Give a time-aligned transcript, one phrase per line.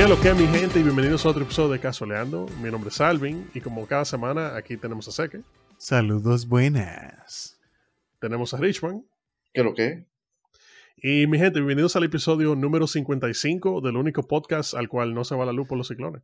[0.00, 0.80] ¿Qué es lo que es mi gente?
[0.80, 2.46] Y bienvenidos a otro episodio de Casoleando.
[2.62, 5.42] Mi nombre es Alvin y como cada semana aquí tenemos a Seque,
[5.76, 7.60] Saludos buenas.
[8.18, 9.04] tenemos a Richman
[9.52, 10.06] ¿Qué lo que?
[10.96, 15.34] y mi gente, bienvenidos al episodio número 55 del único podcast al cual no se
[15.34, 16.22] va la luz por los ciclones.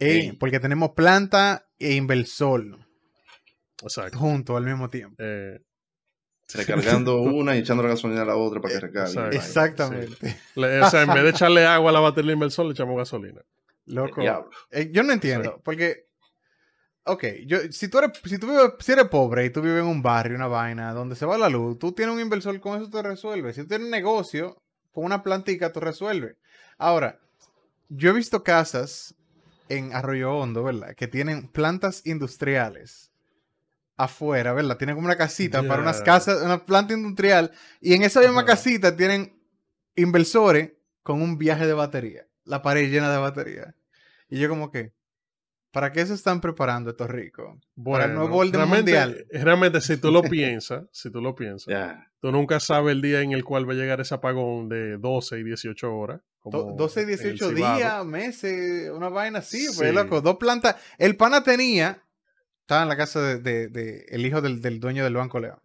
[0.00, 2.76] Ey, porque tenemos planta e inversor
[3.84, 4.18] Exacto.
[4.18, 5.14] juntos al mismo tiempo.
[5.20, 5.60] Eh,
[6.58, 9.12] Recargando una y echando la gasolina a la otra para que recargue.
[9.36, 9.36] Exacto.
[9.84, 10.36] Exactamente.
[10.56, 13.40] le- o sea, en vez de echarle agua a la batería inversor, le echamos gasolina.
[13.86, 14.20] Loco.
[14.20, 14.50] Diablo.
[14.70, 16.06] Eh, yo no entiendo, porque,
[17.04, 19.86] ok, yo, si tú eres, si tú vives, si eres pobre y tú vives en
[19.86, 22.88] un barrio, una vaina, donde se va la luz, tú tienes un inversor, con eso
[22.90, 23.52] te resuelve.
[23.52, 24.62] Si tú tienes un negocio,
[24.92, 26.36] con una plantica, tú resuelves.
[26.78, 27.18] Ahora,
[27.88, 29.14] yo he visto casas
[29.68, 30.94] en Arroyo Hondo, ¿verdad?
[30.94, 33.09] Que tienen plantas industriales
[34.04, 34.76] afuera, ¿verdad?
[34.76, 38.46] Tienen como una casita para unas casas, una planta industrial, y en esa misma Ajá.
[38.52, 39.38] casita tienen
[39.96, 43.74] inversores con un viaje de batería, la pared llena de batería.
[44.28, 44.92] Y yo como que,
[45.72, 47.58] ¿para qué se están preparando estos ricos?
[47.82, 49.26] Para el nuevo orden realmente, mundial.
[49.30, 53.32] realmente, si tú lo piensas, si tú lo piensas, tú nunca sabes el día en
[53.32, 56.20] el cual va a llegar ese apagón de 12 y 18 horas.
[56.38, 57.76] Como 12, en el 18 Cibao.
[57.76, 59.74] días, meses, una vaina así, Sí.
[59.76, 60.76] pues loco, dos plantas.
[60.96, 62.02] El pana tenía,
[62.70, 65.58] estaba en la casa de, de- de el hijo del, del dueño del Banco León.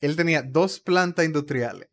[0.00, 1.88] Él tenía dos plantas industriales,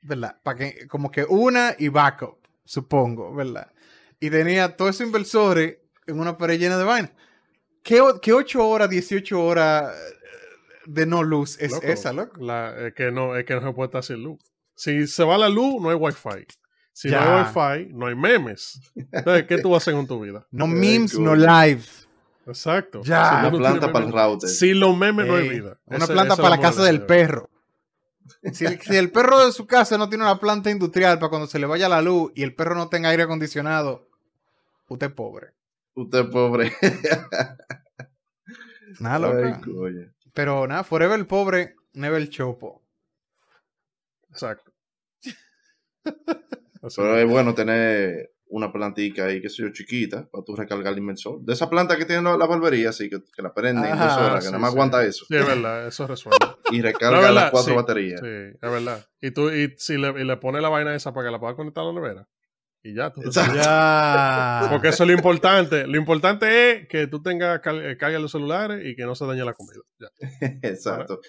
[0.00, 0.40] ¿verdad?
[0.44, 3.72] Para que, como que una y backup, supongo, ¿verdad?
[4.20, 7.12] Y tenía todos esos inversores en una pared llena de vaina.
[7.82, 10.14] ¿Qué, qué 8 horas, 18 horas eh,
[10.86, 12.40] de no luz es Loco, esa, loco?
[12.44, 14.38] La, es, que no, es que no se puede estar sin luz.
[14.76, 16.46] Si se va la luz, no hay wifi.
[16.92, 17.24] Si Ya.
[17.24, 17.44] no hay
[17.82, 18.80] wifi, no hay memes.
[19.12, 20.46] Entonces, ¿qué tú vas a hacer con tu vida?
[20.52, 21.82] No memes, no live.
[22.46, 23.02] Exacto.
[23.04, 23.40] Ya.
[23.40, 24.48] Si Una planta para el router.
[24.48, 25.78] Sin los memes no hay vida.
[25.86, 27.48] Una Ese- planta ese para la es casa del perro.
[28.52, 31.58] Si, si el perro de su casa no tiene una planta industrial para cuando se
[31.58, 34.08] le vaya la luz y el perro no tenga aire acondicionado,
[34.88, 35.52] usted es pobre.
[35.94, 36.72] Usted pobre.
[39.00, 39.60] Nada, loca.
[40.34, 42.82] Pero nada, forever el pobre, never el chopo.
[44.30, 44.72] Exacto.
[46.04, 47.24] Pero es.
[47.24, 51.40] es bueno tener una plantica ahí, que sé yo, chiquita, para tú recargar el inversor.
[51.40, 54.16] De esa planta que tiene la, barbería, así que, que la prende en Ajá, dos
[54.18, 54.76] horas, que nada más sí.
[54.76, 55.24] aguanta eso.
[55.26, 56.38] Sí, es verdad, eso resuelve.
[56.70, 58.20] Y No, recarga verdad, las cuatro sí, baterías.
[58.20, 59.06] Sí, es verdad.
[59.20, 61.56] Y tú, y si le, y le pones la vaina esa para que la puedas
[61.56, 62.28] conectar a la nevera.
[62.82, 63.54] Y ya, tú Exacto.
[63.54, 64.66] Ya.
[64.70, 65.86] Porque eso es lo importante.
[65.86, 69.44] Lo importante es que tú tengas eh, carga los celulares y que no se dañe
[69.44, 69.80] la comida.
[69.98, 70.08] Ya.
[70.68, 71.20] Exacto.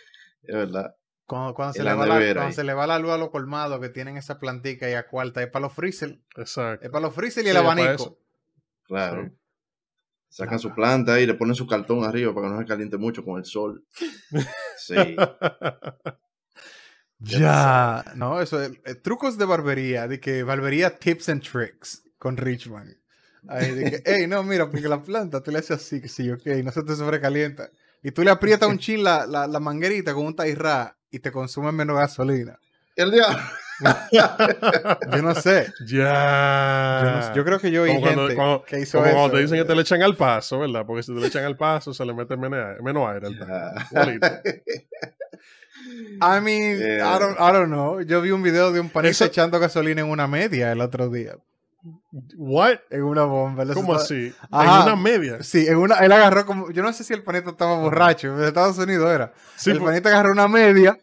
[0.41, 0.95] Es verdad.
[1.25, 3.79] Cuando, cuando se la va la, cuando se le va la luz a los colmados
[3.79, 6.19] que tienen esa plantica y a cuarta, es para los freezer.
[6.35, 6.85] Exacto.
[6.85, 8.17] Es para los freezer y Sí, el abanico.
[8.83, 9.23] Claro.
[9.23, 9.37] Sí.
[10.29, 13.23] Sacan su planta y le ponen su cartón arriba para que no se caliente mucho
[13.23, 13.85] con el sol.
[14.77, 14.95] Sí.
[17.25, 18.03] Ya.
[18.15, 22.97] No, eso es eh, trucos de barbería, de que barbería tips and tricks con Richman.
[23.47, 26.29] Ahí de que, hey, no, mira, porque la planta tú le haces así, que sí,
[26.29, 27.69] ok, no se te sobrecalienta.
[28.01, 31.31] Y tú le aprietas un chin la, la, la manguerita con un tairra y te
[31.31, 32.59] consume menos gasolina.
[32.95, 33.39] el diablo.
[35.11, 35.67] Yo no sé.
[35.87, 37.01] ya.
[37.03, 37.31] Yo, no sé.
[37.35, 39.15] Yo creo que yo oí cuando- gente cuando- que hizo Como eso.
[39.17, 40.85] cuando te dicen que te le echan al paso, ¿verdad?
[40.85, 43.39] Porque si te le echan al paso, se le mete menos aire, menos aire al
[43.39, 44.61] tanque.
[46.21, 46.99] I mean, Eh.
[47.03, 47.99] I, don't, I don't know.
[48.01, 51.09] Yo vi un video de un panita Eso- echando gasolina en una media el otro
[51.09, 51.35] día.
[52.37, 52.79] What?
[52.91, 53.63] En una bomba.
[53.63, 54.33] Él ¿Cómo estaba- así?
[54.51, 54.81] Ajá.
[54.81, 55.41] En una media.
[55.41, 58.47] Sí, en una, él agarró como, yo no sé si el panita estaba borracho, de
[58.47, 59.33] Estados Unidos era.
[59.55, 60.97] Sí, el pues- panita agarró una media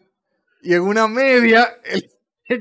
[0.61, 2.07] y en una media él.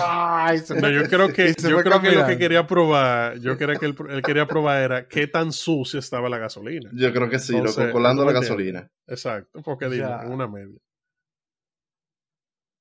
[0.00, 3.78] Ay, se No, yo creo que, yo creo que lo que quería probar, yo creo
[3.78, 6.90] que él, él quería probar era qué tan sucia estaba la gasolina.
[6.94, 8.90] Yo creo que sí, Entonces, loco, colando ¿tú la gasolina.
[9.06, 10.78] Exacto, porque digo, en una media.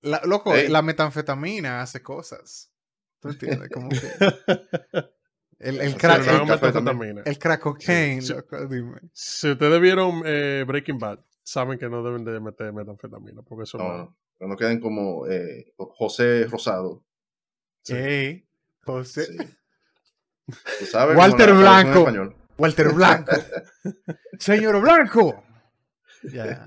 [0.01, 0.67] La- loco, Ey.
[0.69, 2.70] la metanfetamina hace cosas.
[3.21, 3.69] ¿Tú entiendes?
[3.69, 3.97] Como que
[5.59, 7.21] el, el crack, el, metanfetamina.
[7.25, 8.33] el crack cocaine, Sí, sí.
[8.33, 8.99] loco, dime.
[9.13, 13.77] Si ustedes vieron eh, Breaking Bad, saben que no deben de meter metanfetamina, porque eso
[13.77, 14.17] No, no.
[14.37, 17.05] Cuando queden como eh, José Rosado.
[17.83, 18.47] Sí.
[18.83, 19.37] José- Sí.
[20.79, 22.05] Tú sabes, Walter Blanco.
[22.57, 23.31] Walter Blanco.
[24.39, 25.43] Señor Blanco.
[26.23, 26.65] Ya.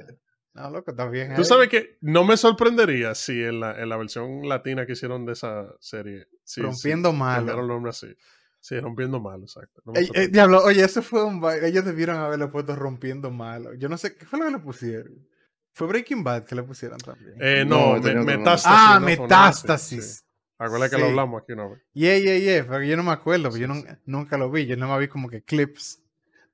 [0.55, 1.35] No, loco, está bien.
[1.35, 1.45] Tú ahí.
[1.45, 5.33] sabes que no me sorprendería si en la, en la versión latina que hicieron de
[5.33, 6.29] esa serie.
[6.45, 7.37] sí, Rompiendo sí, malo.
[7.39, 8.15] cambiaron el nombre así.
[8.61, 9.83] Sí, rompiendo mal, exacto.
[9.85, 10.27] No me Ey, sorprende.
[10.27, 11.69] ey, diablo, oye, eso fue un baile.
[11.69, 13.75] Ellos debieron haberlo puesto rompiendo malo.
[13.75, 15.29] Yo no sé, ¿qué fue lo que le pusieron?
[15.73, 17.35] Fue Breaking Bad que le pusieron también.
[17.41, 18.67] Eh, No, no, me- metástasis.
[18.67, 19.07] ah, ¿no?
[19.07, 20.17] Metástasis.
[20.19, 20.25] sí.
[20.57, 21.11] Acuérdate que lo Sí.
[21.11, 21.81] hablamos aquí una vez.
[21.93, 22.65] Yeah, yeah, yeah.
[22.67, 23.97] Pero yo no me acuerdo, porque yo Sí, nun- sí.
[24.07, 24.67] nunca lo vi.
[24.67, 26.01] Yo no me vi como que clips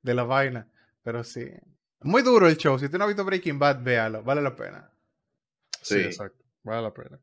[0.02, 0.67] de la vaina.
[1.05, 1.47] Pero sí.
[2.02, 2.79] Muy duro el show.
[2.79, 4.23] Si tú no has visto Breaking Bad, véalo.
[4.23, 4.91] Vale la pena.
[5.82, 6.00] Sí, Sí.
[6.00, 6.44] exacto.
[6.62, 7.19] Vale la pena.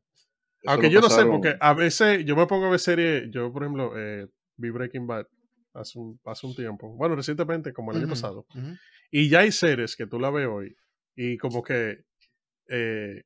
[0.60, 3.30] Eso Aunque yo no sé, porque a veces yo me pongo a ver series.
[3.30, 4.26] Yo, por ejemplo, eh,
[4.56, 5.26] vi Breaking Bad
[5.74, 6.88] hace un, hace un tiempo.
[6.96, 8.46] Bueno, recientemente, como el año pasado.
[9.10, 10.76] Y ya hay series que tú la ves hoy
[11.14, 12.04] y como que
[12.68, 13.22] eh,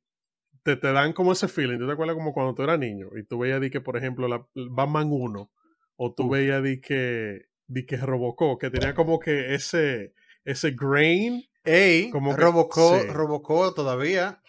[0.63, 1.77] te, te dan como ese feeling.
[1.79, 4.27] ¿Tú te acuerdas como cuando tú eras niño y tú veías di que, por ejemplo,
[4.27, 5.51] la Batman 1
[5.97, 10.13] o tú veías di que, di que Robocop, que tenía como que ese,
[10.45, 11.43] ese grain.
[11.65, 13.07] Ey, Como Robocó, sí.
[13.07, 14.41] Robocó todavía.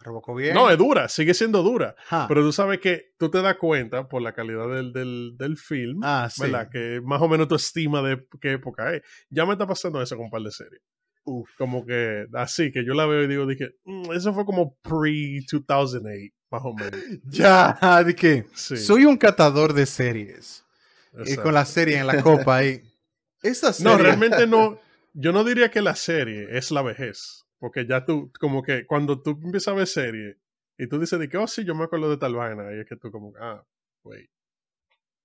[0.00, 0.54] Robocó bien.
[0.54, 1.94] No, es dura, sigue siendo dura.
[2.28, 6.00] Pero tú sabes que tú te das cuenta por la calidad del, del, del film,
[6.02, 6.42] ah, sí.
[6.42, 6.68] ¿verdad?
[6.70, 9.02] Que más o menos tu estima de qué época es.
[9.30, 10.82] Ya me está pasando eso con un par de series.
[11.24, 11.48] Uf.
[11.56, 15.38] como que así que yo la veo y digo dije "Mm, eso fue como pre
[15.48, 16.00] 2008
[16.50, 17.78] más o menos Ya,
[18.18, 20.64] que sí soy un catador de series.
[21.26, 22.82] Y con la serie en la copa ahí.
[23.42, 23.92] Esa serie.
[23.92, 24.80] no realmente no
[25.12, 29.22] yo no diría que la serie es la vejez porque ya tú como que cuando
[29.22, 30.38] tú empiezas a ver serie
[30.78, 32.86] y tú dices de que oh sí yo me acuerdo de tal vaina y es
[32.86, 33.64] que tú como ah
[34.02, 34.30] wait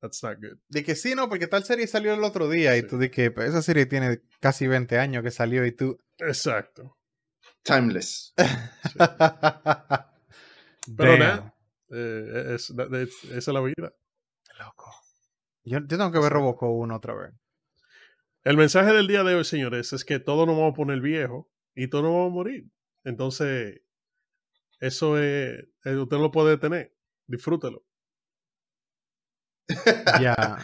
[0.02, 2.84] that's not good De que sí, no, porque tal serie salió el otro día y
[2.84, 5.98] tú de que pues, esa serie tiene casi 20 años que salió y tú.
[6.20, 6.98] exacto
[7.64, 8.34] Timeless.
[10.98, 11.54] Pero nada.
[11.90, 13.94] Eh, es, esa es la vida
[14.60, 14.92] Loco.
[15.64, 16.32] Yo, yo tengo que ver.
[16.32, 17.34] Robocop 1 otra vez.
[18.48, 21.48] El mensaje del día de hoy, señores, es que todos nos vamos a poner viejos
[21.76, 22.70] y todos nos vamos a morir.
[23.04, 23.82] Entonces,
[24.80, 26.96] eso es, eh, usted lo puede tener.
[27.28, 27.84] Disfrútelo.
[30.22, 30.60] Ya.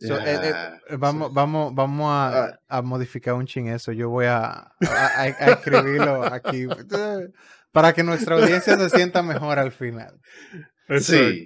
[0.00, 0.52] So, eh, eh,
[0.90, 2.60] eh, vamos, vamos, vamos a, Ah.
[2.68, 3.92] a modificar un chin eso.
[3.92, 6.66] Yo voy a, a- a- a escribirlo aquí
[7.72, 10.18] para que nuestra audiencia se sienta mejor al final.
[11.00, 11.44] Sí.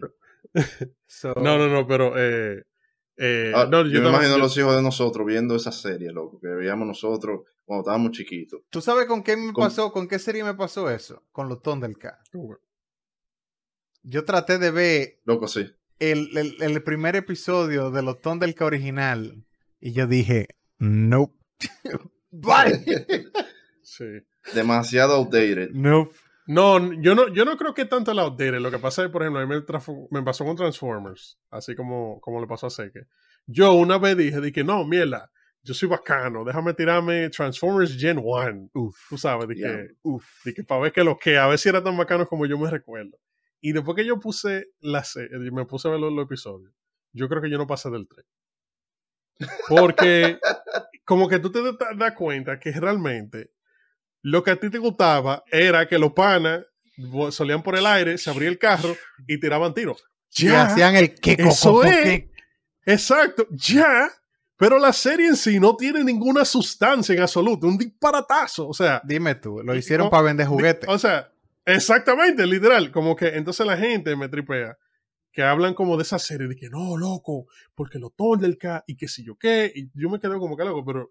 [1.09, 2.63] So, No, no, no, pero eh,
[3.17, 6.41] eh, Ah, no, yo, me imagino yo- los hijos de nosotros viendo esa serie, loco,
[6.41, 8.63] que veíamos nosotros cuando estábamos chiquitos.
[8.71, 9.93] ¿Tú sabes con qué me Con- pasó?
[9.93, 11.23] ¿Con qué serie me pasó eso?
[11.33, 12.31] Con los Thundercats.
[14.03, 15.65] Yo traté de ver Loco, sí.
[16.01, 19.45] el, el, el primer episodio de los Thundercats original
[19.81, 20.49] y yo dije,
[20.79, 21.35] nope.
[22.31, 22.85] Bye.
[23.83, 24.05] sí.
[24.55, 25.71] Demasiado outdated.
[25.73, 26.17] Nope.
[26.47, 28.59] No, yo no, yo no creo que tanto la outdated.
[28.61, 29.63] Lo que pasa es, por ejemplo, a mí me,
[30.11, 33.05] me pasó con Transformers, así como, como le pasó a Seque.
[33.47, 35.31] Yo una vez dije, dije, no, mierda,
[35.63, 38.71] yo soy bacano, déjame tirarme Transformers Gen 1.
[38.75, 38.97] Uf.
[39.09, 39.69] Tú sabes, Ya.
[39.69, 40.27] que, Uf.
[40.55, 42.69] que para ver que lo que, a ver si era tan bacano como yo me
[42.71, 43.19] recuerdo.
[43.61, 46.73] Y después que yo puse la eh, me puse a ver los, los episodios,
[47.13, 48.27] yo creo que yo no pasé del 3.
[49.69, 50.39] Porque
[51.05, 53.53] como que tú te da- das cuenta que realmente
[54.23, 56.65] lo que a ti te gustaba era que los panas
[57.31, 58.97] solían por el aire, se abría el carro
[59.27, 60.05] y tiraban tiros.
[60.37, 62.25] Y Ya, hacían el que eso es.
[62.87, 64.11] Exacto, ya.
[64.57, 68.69] Pero la serie en sí no tiene ninguna sustancia en absoluto, un disparatazo.
[68.69, 70.89] O sea, Dime tú, lo hicieron para vender juguetes.
[70.89, 71.33] O sea,
[71.65, 72.93] exactamente, literal.
[72.93, 74.79] Como que entonces la gente me tripea
[75.33, 79.09] que hablan como de esa serie de que no, loco, porque lo Thundercats y que
[79.09, 79.73] si yo qué.
[79.75, 81.11] Y yo me quedo como que loco, pero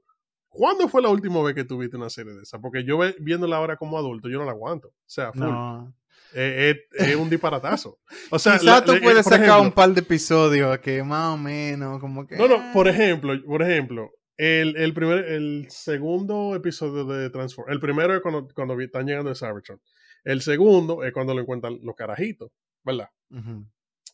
[0.51, 2.59] ¿cuándo fue la última vez que tuviste una serie de esa?
[2.59, 4.89] Porque yo viéndola ahora como adulto, yo no la aguanto.
[4.89, 5.41] O sea, full.
[5.41, 5.95] No.
[6.33, 7.99] Eh, eh, es un disparatazo.
[8.29, 11.37] O sea, Quizás tú eh, puedes sacar ejemplo- un par de episodios que más o
[11.37, 12.37] menos, como que.
[12.37, 17.79] No, no, por ejemplo, por ejemplo, el, el primer, el segundo episodio de Transform, el
[17.79, 19.81] primero es cuando, cuando están llegando de Cybertron.
[20.23, 22.51] El segundo es cuando lo encuentran los carajitos,
[22.83, 23.09] ¿verdad?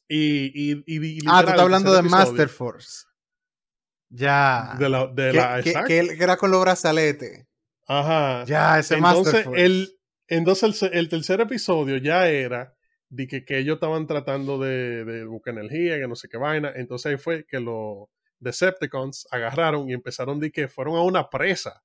[0.08, 3.06] Y, y, y, y Ah, tú estás hablando de Master Force.
[4.10, 4.76] Ya.
[4.80, 5.88] De la, de que, la que- exacto.
[5.88, 7.46] que él- que era con los brazaletes.
[7.88, 8.44] Ajá.
[8.46, 9.90] Ya, ese entonces, el,
[10.28, 12.74] entonces el, tercer episodio ya era
[13.10, 16.72] de que, que ellos estaban tratando de, de buscar energía, que no sé qué vaina.
[16.76, 18.08] Entonces ahí fue que los
[18.40, 21.82] Decepticons agarraron y empezaron de que fueron a una presa.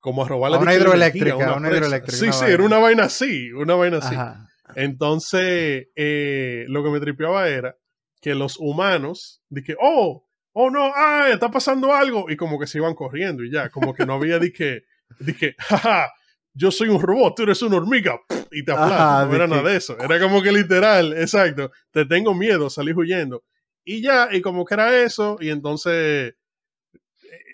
[0.00, 2.54] Como a robarle A una la hidroeléctrica, energía, una hidroeléctrica, Sí, una sí, vaina.
[2.54, 4.14] era una vaina así, una vaina así.
[4.14, 4.46] Ajá.
[4.76, 7.76] Entonces, eh, lo que me tripeaba era
[8.20, 10.27] que los humanos, de que, oh,
[10.60, 13.94] oh no, ah, está pasando algo, y como que se iban corriendo y ya, como
[13.94, 14.82] que no había de que,
[15.20, 16.10] de que, jaja,
[16.52, 18.18] yo soy un robot, tú eres una hormiga,
[18.50, 22.04] y te aplastas, no era que- nada de eso, era como que literal, exacto, te
[22.06, 23.44] tengo miedo, salí huyendo,
[23.84, 26.34] y ya, y como que era eso, y entonces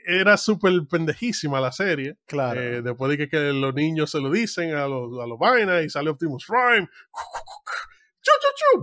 [0.06, 2.60] era súper pendejísima la serie, Claro.
[2.60, 5.84] eh, después de que, que los niños se lo dicen a los, a los vainas
[5.84, 6.88] y sale Optimus Prime.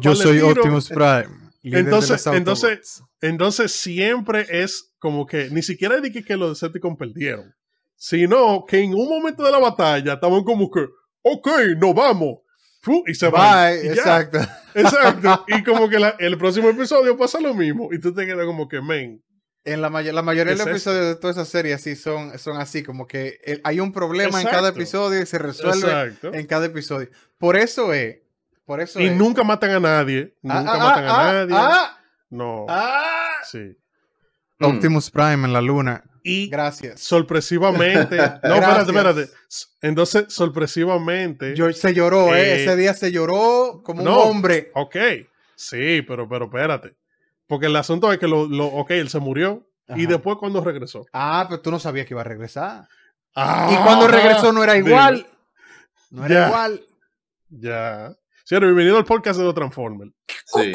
[0.02, 0.40] Yo soy.
[0.40, 1.51] Optimus Prime.
[1.64, 3.04] Entonces- entonces-.
[3.22, 7.54] Entonces siempre es como que ni siquiera es de que, que los Decepticons perdieron,
[7.96, 10.86] sino que en un momento de la batalla estaban como que,
[11.22, 11.48] ok,
[11.80, 12.40] nos vamos.
[13.06, 13.76] Y se ya.
[13.76, 14.40] exacto.
[14.74, 15.46] Exacto.
[15.48, 17.90] Y como que la- el próximo episodio pasa lo mismo.
[17.94, 19.24] Y tú te quedas como que, men.
[19.64, 22.58] En la, may- la mayoría de los episodios de todas esas series así son, son
[22.58, 26.34] así, como que el- hay un problema en cada episodio y se resuelve Exacto.
[26.34, 27.10] en cada episodio.
[27.38, 28.18] Por eso es.
[28.72, 29.18] Por eso Y es.
[29.18, 30.34] nunca matan a nadie.
[30.48, 31.56] Ah, Nunca ah, matan ah, a nadie.
[31.58, 31.98] ah,
[32.30, 32.66] no.
[32.70, 33.30] ah.
[33.44, 33.76] Sí.
[34.60, 34.66] Mm.
[34.66, 36.06] Optimus Prime en la luna.
[36.24, 37.02] Y Gracias.
[37.02, 38.16] sorpresivamente.
[38.18, 38.88] no, espérate, Gracias.
[38.88, 39.30] espérate.
[39.82, 41.54] Entonces, sorpresivamente.
[41.54, 42.40] Yo, se lloró, ¿eh?
[42.54, 44.24] Eh, Ese día se lloró como no.
[44.24, 44.72] un hombre.
[44.74, 44.96] Ok.
[45.56, 46.96] Sí, pero, pero espérate.
[47.48, 49.68] Porque el asunto es que lo, lo- ok, él se murió.
[49.98, 51.06] Y después cuando regresó.
[51.12, 52.88] Ah, pero tú no sabías que iba a regresar.
[53.36, 54.92] Ah, y cuando regresó no era dime.
[54.92, 55.28] igual.
[56.12, 56.48] No era Ya.
[56.48, 56.86] igual.
[57.50, 58.16] Ya.
[58.52, 60.12] Señor, bienvenido al podcast de los Transformers.
[60.46, 60.74] Sí.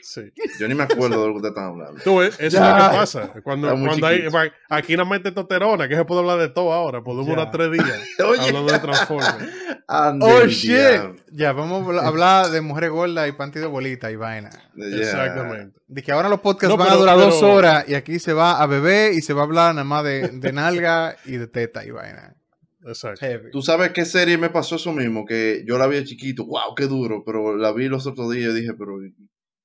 [0.00, 0.20] Sí.
[0.60, 2.00] Yo ni me acuerdo de lo que ustedes están hablando.
[2.04, 2.76] Tú ves, eso Ya.
[2.78, 3.32] es lo que pasa.
[3.42, 4.28] Cuando, cuando hay,
[4.68, 7.02] aquí nos mete toterona, que se puede hablar de todo ahora.
[7.02, 8.40] Podemos durar tres días Oye.
[8.46, 9.52] hablando de Transformers.
[9.88, 11.20] Ande Oh shit.
[11.32, 14.50] Ya, vamos a habla- hablar de mujeres gordas y panty de bolita y vaina.
[14.76, 15.80] Exactamente.
[15.88, 18.34] De que ahora los podcasts No, van a pero- durar dos horas y aquí se
[18.34, 21.48] va a beber y se va a hablar nada más de, de nalga y de
[21.48, 22.36] teta y vaina.
[22.86, 23.20] Exacto.
[23.26, 23.50] Heavy.
[23.50, 26.74] Tú sabes qué serie me pasó eso mismo, que yo la vi de chiquito, wow,
[26.76, 28.98] qué duro, pero la vi los otros días y dije, pero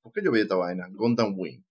[0.01, 0.87] ¿por qué yo vi esta vaina?
[0.91, 1.61] Gundam Wing.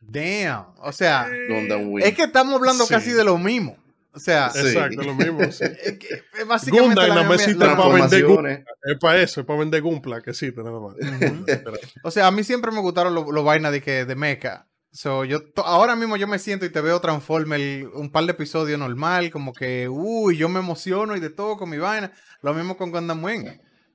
[0.00, 0.66] Damn.
[0.82, 2.04] O sea, Gundam Wing.
[2.04, 2.92] es que estamos hablando Sí.
[2.94, 3.76] casi de lo mismo.
[4.12, 4.60] O sea, Sí.
[4.60, 5.40] Exacto, lo mismo.
[5.52, 5.64] sí.
[5.82, 8.64] es que es básicamente Gundam la nada más misma- existe la- para vender Transformaciones.
[8.84, 10.94] Es para eso, es para vender Gumpla, que sí, nada más.
[12.02, 14.66] O sea, a mí siempre me gustaron los los vainas de que de mecha.
[14.96, 18.78] So, yo ahora mismo yo me siento y te veo Transformer un par de episodios
[18.78, 22.12] normal, como que, uy, yo me emociono y de todo con mi vaina.
[22.40, 23.44] Lo mismo con Gundam Wing.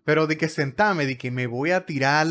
[0.06, 2.28] Pero de que sentarme, de que me voy a tirar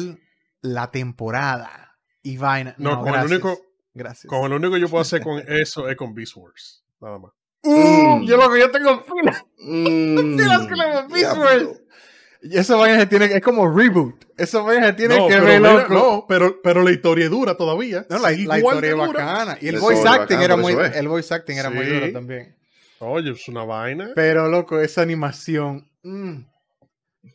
[0.61, 2.77] la temporada y vaina.
[2.79, 3.31] No, No, con el gracias.
[3.33, 4.31] único- Gracias.
[4.31, 6.85] Con lo único que yo puedo hacer con eso es con Beast Wars.
[7.01, 7.33] Nada más.
[7.65, 8.25] Uh, Mm.
[8.25, 9.45] yo lo que yo tengo fila.
[9.59, 11.73] Mm, Sí, las que le hemos visto, diablo.
[11.73, 11.81] Y
[12.43, 14.25] esa vaina se tiene, es como reboot.
[14.37, 15.95] Esa vaina se tiene no, que ver, loco.
[15.95, 18.07] no, pero, pero la historia es dura todavía.
[18.09, 19.59] No, la, Sí, la igual historia es bacana.
[19.61, 20.97] Y el voice acting bacana, era muy, es.
[20.97, 22.57] el voice acting era muy duro también.
[23.01, 24.11] Oye, es una vaina.
[24.15, 25.91] Pero, loco, esa animación.
[26.03, 26.47] mm.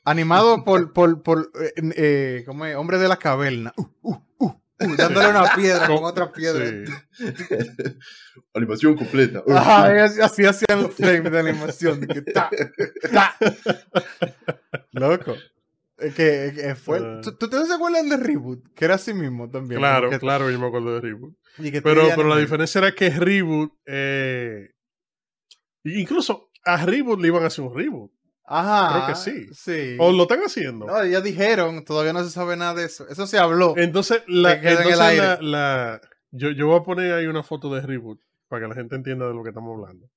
[0.04, 2.76] Animado por, por, por eh, eh, ¿cómo es?
[2.76, 3.72] Hombre de la caverna.
[3.78, 6.66] Uh, uh, uh, uh, dándole una piedra con otra piedra.
[6.66, 7.26] Sí.
[8.54, 9.44] Animación completa.
[9.48, 12.02] Ajá, así, hacían los frames de animación.
[12.02, 12.50] de que ta,
[13.12, 13.36] ta.
[14.92, 15.36] Loco.
[15.98, 17.00] Que, que fue.
[17.00, 17.22] Ah.
[17.24, 18.74] ¿Tú, tú te acuerdas del reboot?
[18.74, 19.80] Que era así mismo también.
[19.80, 21.36] Claro, claro, yo me acuerdo de Reboot.
[21.58, 23.72] Pero, pero la diferencia era que Reboot.
[23.86, 24.72] Eh,
[25.86, 28.12] incluso a Reboot le iban a hacer un Reboot.
[28.48, 28.94] Ajá.
[28.94, 29.54] creo que sí.
[29.54, 29.98] Sí.
[30.00, 30.86] O lo están haciendo.
[30.86, 33.08] No, ya dijeron, todavía no se sabe nada de eso.
[33.10, 33.74] Eso se habló.
[33.78, 37.28] Entonces, la, Que queda en el entonces la, la- yo, yo voy a poner ahí
[37.28, 40.10] una foto de Reboot para que la gente entienda de lo que estamos hablando.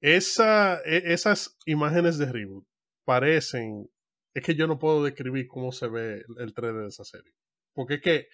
[0.00, 2.64] Esa, e- esas imágenes de Reboot
[3.04, 3.88] parecen.
[4.34, 7.32] Es que yo no puedo describir cómo se ve el 3D de esa serie.
[7.74, 8.28] Porque es que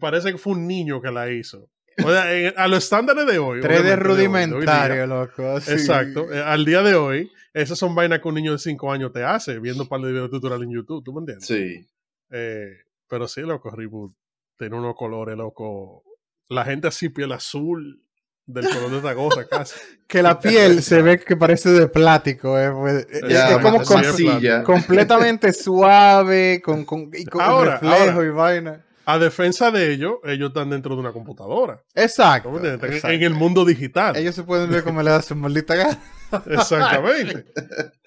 [0.00, 1.68] parece que fue un niño que la hizo.
[2.04, 3.60] O sea, en- a los estándares de hoy.
[3.60, 5.56] 3D obviamente, de hoy, de hoy rudimentario, loco.
[5.56, 5.72] así.
[5.72, 6.32] Exacto.
[6.32, 9.22] Eh, Al día de hoy, esas son vainas que un niño de 5 años te
[9.24, 11.04] hace viendo un par de videos tutoriales en YouTube.
[11.04, 11.46] ¿Tú me entiendes?
[11.46, 11.86] Sí.
[12.30, 12.70] Eh,
[13.08, 14.12] pero sí, loco, Reboot
[14.58, 16.02] tiene unos colores, loco.
[16.48, 18.02] La gente así, piel azul,
[18.44, 19.74] del color de esta cosa casi.
[20.08, 22.58] Que la piel se ve que parece de plástico.
[22.58, 24.26] eh, pues, Ya, es como con- sí,
[24.64, 28.26] completamente suave, con, con, y con Ahora, reflejo ahora.
[28.26, 28.86] y vaina.
[29.04, 31.82] A defensa de ellos, ellos están dentro de una computadora.
[31.94, 32.56] Exacto.
[32.58, 33.08] En- exacto.
[33.10, 34.16] En el mundo digital.
[34.16, 35.98] Ellos se pueden ver como le da su maldita gana.
[36.46, 37.46] Exactamente.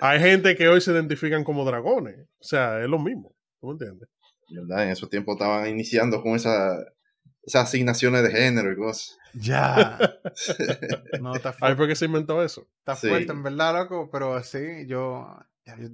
[0.01, 2.15] Hay gente que hoy se identifican como dragones.
[2.39, 3.35] O sea, es lo mismo.
[3.59, 4.09] ¿Tú me entiendes?
[4.49, 4.83] ¿Verdad?
[4.85, 6.77] En esos tiempos estaban iniciando con esa,
[7.43, 9.17] esas asignaciones de género y cosas.
[9.33, 9.97] Ya.
[11.21, 12.67] No, está Ahí fuerte, fue que se inventó eso.
[12.79, 13.07] está Sí.
[13.09, 15.27] fuerte en verdad, loco, pero así yo,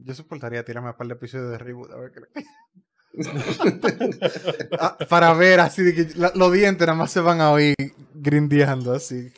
[0.03, 1.91] yo soportaría tirarme a par de episodios de reboot.
[1.91, 2.43] A ver qué-
[4.79, 7.75] Ah, para ver así de que la- los dientes nada más se van a oír
[8.13, 9.31] grindeando así.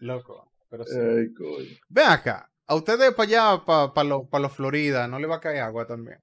[0.00, 0.96] Loco, pero sí.
[0.98, 1.68] Ay, coño.
[1.88, 5.40] Ven acá, a ustedes para allá, para los pa los Florida, ¿no le va a
[5.40, 6.18] caer agua también?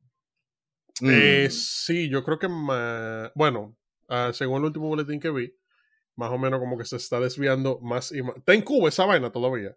[1.01, 1.10] Mm.
[1.12, 3.75] Eh, sí, yo creo que ma- bueno,
[4.08, 5.53] ah, según el último boletín que vi,
[6.15, 8.36] más o menos como que se está desviando más y más.
[8.38, 9.75] Está en Cuba esa vaina todavía.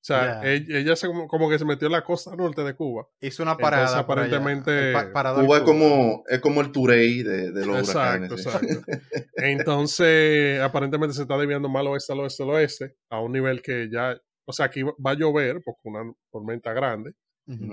[0.00, 3.06] O sea, ella, se como, como que se metió en la costa norte de Cuba.
[3.20, 3.88] Hizo una Entonces, parada.
[3.88, 3.98] allá.
[3.98, 8.42] aparentemente, pa- Cuba es como, es como el Turey de, de los Exacto, huracanes.
[8.42, 8.48] sí.
[8.48, 8.92] exacto.
[9.36, 13.88] Entonces, aparentemente se está desviando mal oeste al oeste al oeste, a un nivel que
[13.92, 17.12] ya, o sea, aquí va a llover, porque una tormenta grande,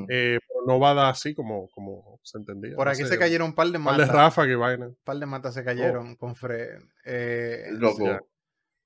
[0.09, 2.75] eh, pero no va a dar así como, como se entendía.
[2.75, 4.15] Por aquí se cayeron un par de Un par de matas.
[4.15, 4.87] ráfagas y vaina.
[4.87, 6.79] Un par de matas se cayeron con Fred.
[7.05, 8.19] Eh, Loco.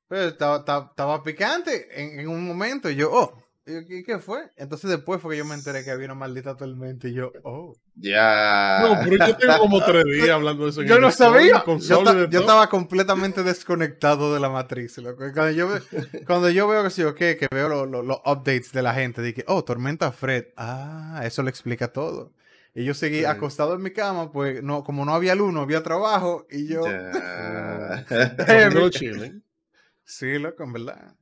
[0.10, 2.90] Pero estaba, estaba, estaba picante en, en un momento.
[2.90, 4.50] Y yo, oh, ¿y qué, fue?
[4.58, 7.08] Entonces después fue que yo me enteré que había una maldita tormenta.
[7.08, 7.76] Y yo, oh.
[7.96, 8.80] Ya.
[8.82, 10.82] No, pero yo tengo como tres días hablando de eso.
[10.82, 11.64] Yo no sabía.
[11.82, 14.98] Yo, ta- yo estaba completamente desconectado de la matriz.
[14.98, 15.24] loco.
[15.34, 15.68] Cuando yo,
[16.26, 19.22] cuando yo veo que sí, ok, que veo lo- lo- los updates de la gente,
[19.22, 20.46] dije, oh, tormenta Fred.
[20.58, 22.34] Ah, eso le explica todo.
[22.74, 23.26] Y yo seguí Sí.
[23.26, 26.48] acostado en mi cama, pues no, como no había luz, no había trabajo.
[26.50, 28.06] Y yo, Ya.
[30.10, 31.16] Sí, loco, en verdad.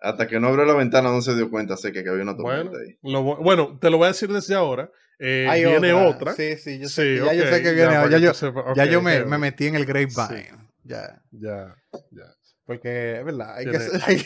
[0.00, 2.34] Hasta que no abrió la ventana no se dio cuenta, sé que, que había una
[2.34, 2.96] Bueno, tormenta ahí.
[3.02, 4.90] lo bu- bueno, te lo voy a decir desde ahora.
[5.18, 6.32] Eh, Hay viene otra.
[6.34, 7.88] Sí, sí, yo Sí, sé, que- ya yo sé que viene.
[7.96, 8.64] para Ya, que yo, sepas.
[8.76, 10.44] ya yo me, metí en el grapevine.
[10.44, 10.56] Sí.
[10.84, 11.20] Ya.
[11.32, 11.74] Ya,
[12.12, 12.24] ya.
[12.64, 13.76] Porque, es verdad, hay que,
[14.06, 14.24] hay,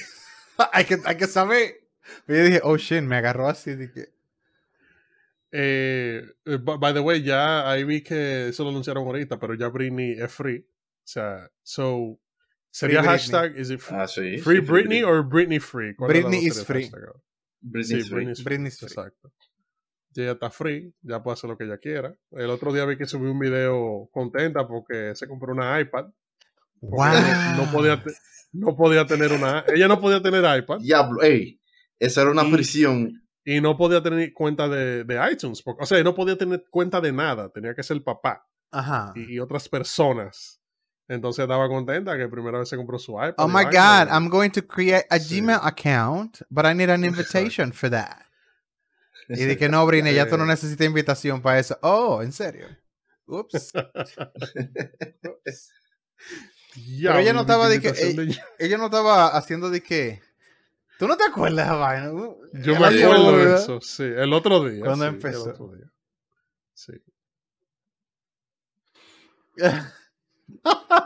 [0.72, 1.74] hay que, hay que saber.
[2.28, 3.74] Yo dije, oh shit, me agarró así.
[3.74, 4.10] Dije,
[5.54, 9.54] Eh, eh, by by the way, ya ahí vi que eso lo anunciaron ahorita, pero
[9.54, 10.60] ya Britney es free.
[10.60, 12.18] O sea, so
[12.72, 14.38] sería hashtag is it free, Ah, sí.
[14.38, 15.94] free sí, Britney o Britney free?
[15.94, 16.90] ¿Cuál de las Britney is free.
[17.60, 18.14] Britney Sí, Free.
[18.14, 18.86] Britney is Britney is free.
[18.88, 19.32] Exacto.
[20.14, 22.14] Ya ella está free, ya puede hacer lo que ella quiera.
[22.32, 26.06] El otro día vi que subió un video contenta porque se compró una iPad.
[26.80, 27.06] wow.
[27.56, 28.12] No, podía te-
[28.52, 29.64] no podía tener una.
[29.68, 31.60] Ella no podía tener iPad Diablo, ey.
[31.98, 33.22] Esa era una Y- prisión.
[33.44, 35.62] y no podía tener cuenta de, de iTunes.
[35.62, 37.48] porque- o sea, no podía tener cuenta de nada.
[37.50, 39.12] Tenía que ser el papá Ajá.
[39.14, 40.60] y, y otras personas.
[41.12, 43.34] Entonces estaba contenta que primera vez se compró su iPad.
[43.36, 45.40] Oh my God, I'm going to create a Sí.
[45.40, 48.22] Gmail account, but I need an invitation for that.
[49.28, 50.48] Y dije, no, Brine, ya tú no Eh.
[50.48, 51.78] necesitas invitación para eso.
[51.82, 52.66] Oh, ¿en serio?
[53.26, 53.72] Ups.
[56.76, 57.92] Ella no estaba de que-
[58.58, 60.22] Ella no estaba haciendo de qué.
[60.98, 62.06] ¿Tú no te acuerdas vaina?
[62.54, 64.04] Yo El me acuerdo de eso, sí.
[64.04, 64.84] El otro día.
[64.84, 65.50] ¿Cuándo sí, el empezó?
[65.50, 65.90] otro día.
[66.74, 66.92] Sí.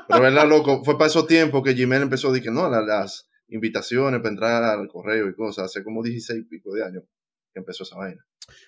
[0.08, 2.82] Pero verdad, loco, fue para esos tiempos que Gmail empezó a decir que no, la-
[2.82, 7.04] las invitaciones para entrar al correo y cosas, hace como 16 y pico de años
[7.52, 8.24] que empezó esa vaina.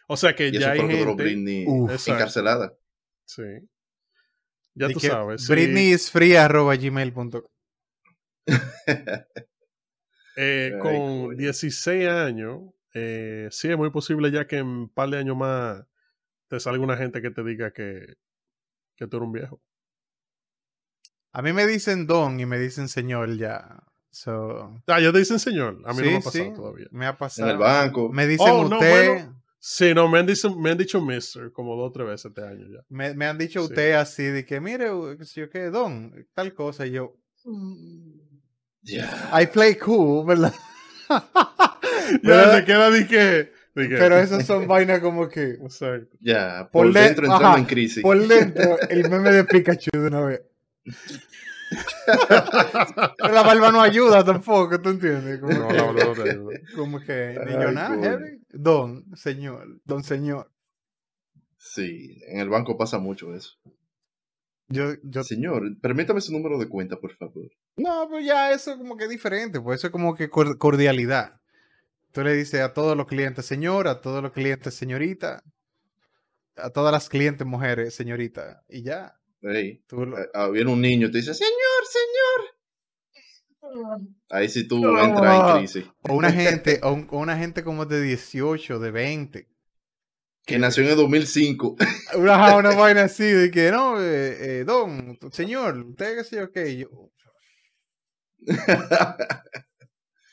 [0.06, 1.22] O sea que Y eso ya hay fue que duró gente.
[1.24, 2.08] Britney Uf.
[2.08, 2.74] Encarcelada.
[3.26, 3.42] Sí.
[4.74, 5.44] Ya tú que sabes.
[5.44, 5.52] sí.
[5.52, 7.42] Britney is free arroba gmail.com.
[10.36, 10.92] Eh, con
[11.26, 11.36] coño.
[11.36, 12.62] 16 años,
[12.94, 15.84] eh, sí es muy posible ya que en un par de años más
[16.48, 18.14] te salga una gente que te diga que,
[18.96, 19.60] que tú eres un viejo.
[21.32, 23.82] A mí me dicen don y me dicen señor ya.
[24.10, 25.78] So, Ah, ya te dicen señor.
[25.84, 26.86] A mí no me sí, ha pasado sí, todavía.
[26.90, 27.50] Me ha En pasado.
[27.50, 28.08] el banco.
[28.10, 29.08] Me dicen Oh, no, usted.
[29.14, 29.42] bueno.
[29.60, 32.42] Sí, no, me han, dicho, me han dicho mister como dos o tres veces este
[32.44, 32.80] año ya.
[32.88, 33.66] Me, me han dicho Sí.
[33.66, 34.88] usted así de que, mire,
[35.18, 36.86] qué sé yo qué, don, tal cosa.
[36.86, 38.20] Y yo, mm,
[38.82, 39.30] Ya.
[39.42, 40.54] I play cool, ¿verdad?
[42.10, 43.52] Ya pero, se queda de que.
[43.74, 46.16] pero esas son vainas como que, Exacto.
[46.20, 46.68] Ya.
[46.72, 48.02] Por Por, le- dentro entrando ajá, en crisis.
[48.02, 50.40] por dentro, el meme de Pikachu de una vez.
[53.18, 55.38] Pero la barba no ayuda tampoco, ¿tú entiendes?
[55.40, 56.58] Como, No, que, la verdad no te ayuda.
[56.74, 58.02] como que, ni Ay, yo nada, coño.
[58.02, 58.42] heavy.
[58.50, 60.50] Don, señor, don señor.
[61.58, 63.52] Sí, en el banco pasa mucho eso.
[64.70, 67.48] Yo, yo, Señor, permítame su número de cuenta, por favor.
[67.76, 71.40] no, pero ya eso como que es diferente, pues eso es como que cor- cordialidad.
[72.12, 75.42] Tú le dices a todos los clientes señor, a todos los clientes señorita,
[76.56, 79.17] a todas las clientes mujeres señorita, y ya.
[79.40, 81.52] Lo- eh, ah, viene un niño y te dice, señor,
[81.90, 82.54] señor.
[84.30, 85.02] Ahí sí tú No.
[85.02, 85.84] entras en crisis.
[86.08, 89.48] O una gente, o, un- o una gente como de 18, de 20.
[90.46, 91.76] Que nació en el 2005.
[92.16, 96.50] Una, una vaina así de que, no, eh, eh, don, señor, usted qué sé yo
[96.50, 96.70] qué.
[96.70, 97.10] y yo-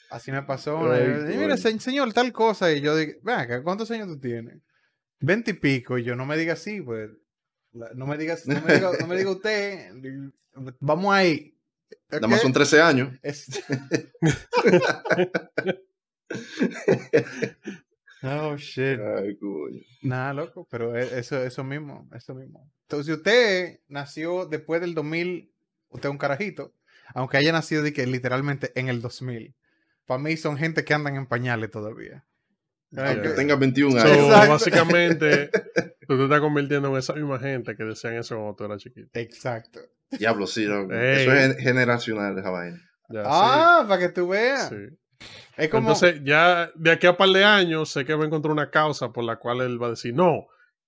[0.09, 0.77] así me pasó.
[0.77, 0.99] una,
[1.33, 2.71] y mira, se- señor, tal cosa.
[2.71, 4.61] Y yo digo, ven acá, ¿cuántos años tú tienes?
[5.19, 5.97] Veinte y pico.
[5.97, 7.09] Y yo, no me diga así, pues.
[7.95, 9.91] No me digas, no me diga, no me diga usted.
[10.79, 11.51] Vamos ahí.
[12.09, 13.13] Nada más son 13 años.
[13.21, 13.61] Es-
[18.23, 18.99] oh, shit.
[18.99, 19.81] Ay, coño.
[20.01, 22.69] Nada, loco, pero e- eso, eso mismo, eso mismo.
[22.83, 25.51] Entonces, si usted nació después del 2000,
[25.89, 26.73] usted es un carajito,
[27.13, 29.53] aunque haya nacido de que literalmente en el 2000.
[30.05, 32.23] Para mí son gente que andan en pañales todavía.
[32.97, 34.17] Aunque que- tenga 21 So, años.
[34.25, 34.49] Exacto.
[34.51, 35.49] básicamente,
[36.07, 39.09] tú te estás convirtiendo en esa misma gente que decían eso cuando tú eras chiquito.
[39.13, 39.79] Exacto.
[40.11, 40.65] Diablo, sí.
[40.67, 40.83] no.
[40.93, 42.79] Eso es gen- generacional, esa vaina.
[43.09, 44.69] Ya, Ah, para que tú sí, veas.
[44.69, 44.97] sí.
[45.57, 48.27] Es como, Entonces, ya de aquí a un par de años, sé que va a
[48.27, 50.47] encontrar una causa por la cual él va a decir, no,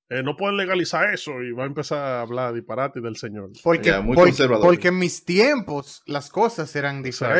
[0.10, 3.50] eh, no pueden legalizar eso y va a empezar a hablar disparate del señor.
[3.64, 4.66] porque, Ya, muy porque, conservador.
[4.66, 7.36] porque en mis tiempos las cosas eran Exacto.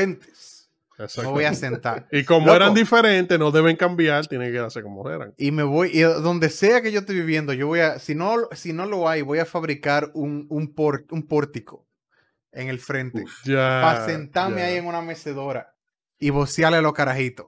[0.98, 1.18] Diferentes.
[1.18, 1.32] Me Exacto.
[1.32, 2.08] voy a sentar.
[2.12, 2.56] Y como Loco.
[2.56, 5.34] eran diferentes, no deben cambiar, tienen que quedarse como eran.
[5.38, 8.36] Y me voy, y donde sea que yo esté viviendo, yo voy a, si no,
[8.54, 11.88] si no lo hay, voy a fabricar un, un, por- un pórtico
[12.52, 13.24] en el frente.
[13.24, 13.82] Uf, Ya.
[13.84, 14.68] para sentarme ya.
[14.68, 15.76] ahí en una mecedora
[16.20, 17.48] y vocearle a los carajitos.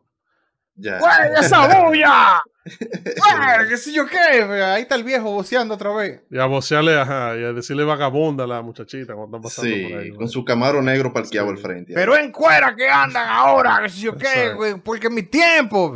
[0.80, 0.98] Ya.
[1.00, 2.42] ¡Güey, esa bulla!
[2.66, 4.18] ¡Güey, qué sé yo qué!
[4.64, 6.22] Ahí está el viejo voceando otra vez.
[6.30, 9.88] Y a vocearle, ajá, y a decirle vagabunda a la muchachita cuando están pasando Sí,
[9.90, 10.12] por ahí.
[10.12, 11.54] con su camaro negro parqueado Sí.
[11.56, 11.94] al frente.
[11.94, 15.96] Pero en cuera que andan ahora, qué sé yo qué, güey, porque en mi tiempo.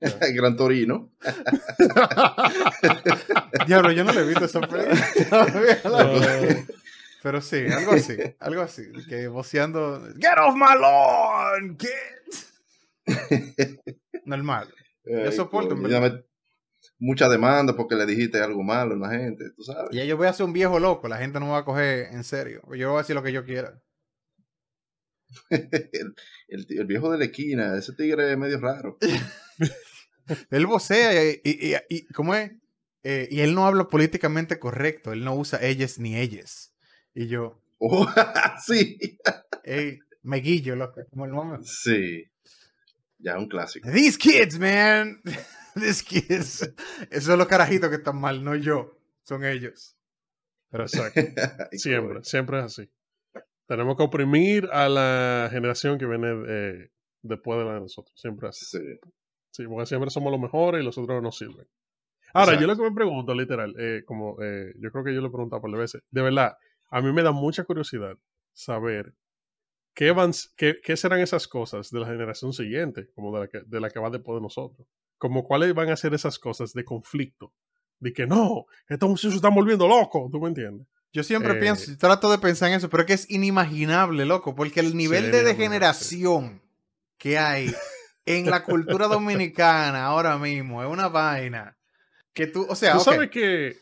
[0.34, 1.10] Gran Torino.
[3.66, 4.94] Diablo, yo no le he visto esa película.
[5.84, 6.20] No,
[7.22, 8.82] Pero sí, algo así, algo así.
[9.08, 10.00] Que voceando.
[10.18, 11.88] Get off my lawn, kid.
[14.24, 14.72] Normal.
[15.04, 16.24] Ay, soporto, en verdad.
[16.98, 19.90] Mucha demanda porque le dijiste algo malo a una gente, tú sabes.
[19.92, 22.06] Y yo voy a ser un viejo loco, la gente no me va a coger
[22.12, 22.62] en serio.
[22.74, 23.80] Yo voy a decir lo que yo quiera.
[25.50, 25.68] el,
[26.48, 28.98] el- el viejo de la esquina, ese tigre es medio raro.
[30.50, 32.50] Él vocea y, y, y- y- ¿cómo es?
[33.04, 36.74] Eh, y él no habla políticamente correcto, él no usa ellas ni ellas.
[37.14, 38.08] Y yo, Oh,
[38.66, 38.98] sí,
[39.62, 42.24] ey, me guillo, loco, como el sí.
[43.18, 43.90] Ya, un clásico.
[43.90, 45.20] These kids, man.
[45.74, 46.74] These kids.
[47.10, 48.98] Esos son los carajitos que están mal, no yo.
[49.22, 49.96] Son ellos.
[50.70, 51.20] Pero exacto.
[51.72, 52.90] Siempre, siempre es así.
[53.66, 56.90] Tenemos que oprimir a la generación que viene eh,
[57.22, 58.18] después de la de nosotros.
[58.20, 58.64] Siempre así.
[58.64, 58.98] Sí.
[59.56, 61.66] Sí, porque siempre somos los mejores y los otros no sirven.
[62.34, 65.28] Ahora, yo lo que me pregunto, literal, eh, como eh, yo creo que yo lo
[65.28, 66.58] he preguntado por veces, de verdad,
[66.90, 68.18] a mí me da mucha curiosidad
[68.52, 69.14] saber
[69.96, 73.62] qué, van, qué, qué serán esas cosas de la generación siguiente, como de la, que,
[73.66, 74.86] de la que va después de nosotros.
[75.18, 77.54] Como cuáles van a ser esas cosas de conflicto.
[77.98, 80.86] De que no, estos muchachos se están volviendo locos, ¿tú me entiendes?
[81.14, 84.54] Yo siempre Eh, pienso, trato de pensar en eso, pero es que es inimaginable, loco,
[84.54, 86.60] porque el nivel de degeneración
[87.16, 87.74] que hay
[88.26, 91.78] en la cultura dominicana ahora mismo es una vaina
[92.34, 93.78] que tú, o sea, Tú ok, sabes que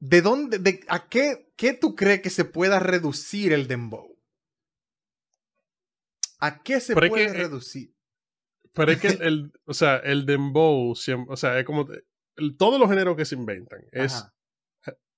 [0.00, 4.17] ¿de dónde, de, a qué, qué tú crees que se pueda reducir el dembow?
[6.40, 7.94] ¿A qué se Pero es puede que, eh, reducir?
[8.72, 11.86] Pero es que el, el- o sea, el dembow, o sea, es como
[12.36, 14.24] el- todos los géneros que se inventan es,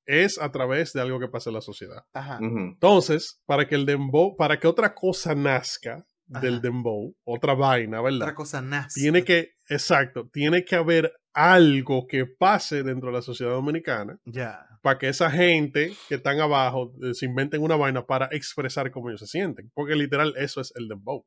[0.06, 2.04] es a través de algo que pasa en la sociedad.
[2.14, 2.38] ajá.
[2.40, 6.06] Entonces, para que el dembow, para que otra cosa nazca
[6.40, 6.62] del Ajá.
[6.62, 8.22] dembow, otra vaina, ¿verdad?
[8.22, 9.00] Otra cosa nace.
[9.00, 14.66] Tiene que, exacto, tiene que haber algo que pase dentro de la sociedad dominicana Ya.
[14.82, 19.08] para que esa gente que están abajo eh, se inventen una vaina para expresar cómo
[19.10, 19.70] ellos se sienten.
[19.74, 21.24] Porque literal eso es el dembow.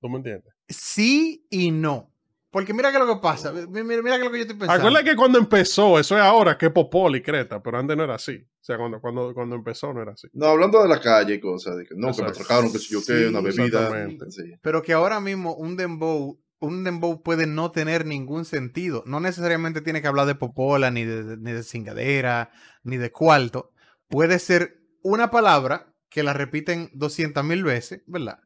[0.00, 0.52] ¿Tú me entiendes?
[0.68, 2.12] Sí y no.
[2.50, 3.52] Porque mira que lo que pasa.
[3.52, 4.72] mi- Mira, mira que lo que yo estoy pensando.
[4.80, 8.14] Acuérdate que cuando empezó, eso es ahora, que Popol y Creta, pero antes no era
[8.14, 8.36] así.
[8.36, 10.28] O sea, cuando, cuando, cuando empezó no era así.
[10.32, 12.92] No, hablando de la calle y cosas, de que no, que me atracaron, que si
[12.94, 14.08] yo qué, una bebida.
[14.30, 14.54] Sí.
[14.62, 19.02] Pero que ahora mismo un dembow, un dembow puede no tener ningún sentido.
[19.06, 22.50] No necesariamente tiene que hablar de popola, ni de, ni de cingadera,
[22.82, 23.72] ni de cuarto.
[24.08, 28.40] Puede ser una palabra que la repiten 200 mil veces, ¿verdad?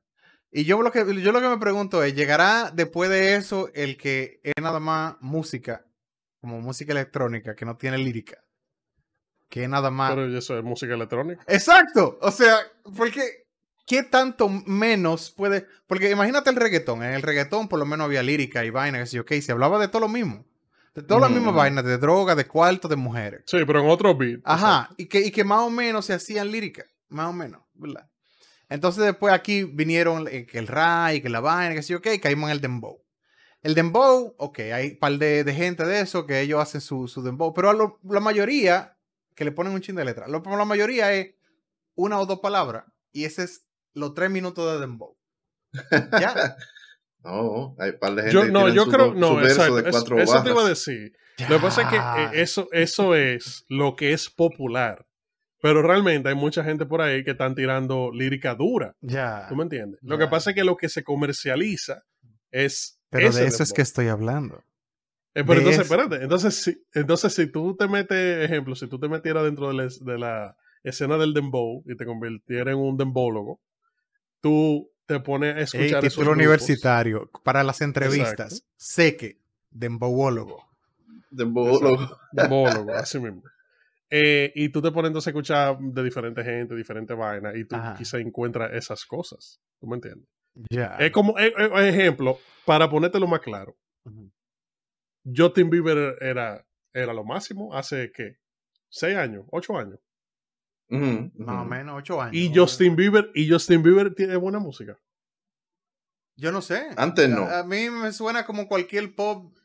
[0.54, 3.96] Y yo lo, que, yo lo que me pregunto es, ¿llegará después de eso el
[3.96, 5.86] que es nada más música,
[6.42, 8.44] como música electrónica, que no tiene lírica?
[9.48, 10.14] Que es nada más...
[10.14, 11.42] Pero eso es música electrónica.
[11.48, 12.18] Exacto.
[12.20, 12.58] O sea,
[12.96, 13.46] porque
[13.86, 15.66] ¿qué tanto menos puede?
[15.86, 17.02] Porque imagínate el reggaetón.
[17.02, 19.78] En el reggaetón por lo menos había lírica y vaina, que sí, ok, se hablaba
[19.78, 20.44] de todo lo mismo.
[20.94, 23.42] De todas las mismas vainas, de droga, de cuarto, de mujeres.
[23.46, 24.40] Sí, pero en otro beat.
[24.44, 24.90] Ajá.
[24.98, 26.84] Y que, y que más o menos se hacían lírica.
[27.08, 28.11] Más o menos, ¿verdad?
[28.72, 32.48] Entonces después aquí vinieron eh, que el Rai, que la vaina, que sí, ok, caímos
[32.50, 33.02] en el Dembow.
[33.62, 37.06] El Dembow, ok, hay un par de, de gente de eso que ellos hacen su,
[37.06, 38.96] su Dembow, pero a lo- la mayoría,
[39.36, 41.34] que le ponen un chin de letra, lo- la mayoría es
[41.94, 45.16] una o dos palabras y ese es los tres minutos de Dembow.
[46.20, 46.56] ¿Ya?
[47.24, 49.50] No, hay un par de gente Yo, que no, yo su, creo, su no, verso
[49.62, 49.76] exacto.
[49.76, 51.12] de cuatro eso te iba a decir.
[51.48, 51.96] Lo que pasa es que
[52.38, 55.06] eh, eso, eso es lo que es popular.
[55.62, 58.96] Pero realmente hay mucha gente por ahí que están tirando lírica dura.
[59.00, 59.46] Ya.
[59.48, 60.00] ¿Tú me entiendes?
[60.02, 62.02] Lo que pasa es que lo que se comercializa
[62.50, 63.00] es.
[63.10, 64.64] Pero ese de eso es que estoy hablando.
[65.34, 65.94] Eh, pero de entonces, eso.
[65.94, 66.24] espérate.
[66.24, 69.84] Entonces si, entonces, si tú te metes, ejemplo, si tú te metieras dentro de la,
[69.84, 73.60] de la escena del dembow y te convirtieras en un dembólogo,
[74.40, 76.38] tú te pones a escuchar esos título grupos.
[76.38, 78.66] universitario para las entrevistas.
[78.76, 79.38] Sé que
[79.70, 80.68] dembowólogo.
[81.30, 82.18] Dembólogo.
[82.32, 83.44] Dembólogo, así mismo.
[84.14, 87.76] Eh, y tú te pones entonces a escuchar de diferente gente, diferentes vainas, y tú
[87.76, 87.94] Ajá.
[87.96, 89.58] quizá encuentras esas cosas.
[89.80, 90.28] ¿Tú me entiendes?
[90.98, 93.74] Es como, eh, eh, ejemplo, para ponértelo más claro.
[95.24, 98.36] Justin Bieber era, era lo máximo hace, ¿qué?
[98.90, 99.46] ¿Seis años?
[99.50, 99.98] ¿Ocho años?
[100.88, 102.34] Más o menos ocho años.
[102.34, 105.00] Y Justin Bieber, y Justin Bieber tiene buena música.
[106.36, 106.86] Yo no sé.
[106.98, 107.44] Antes no.
[107.44, 109.56] A, a mí me suena como cualquier pop.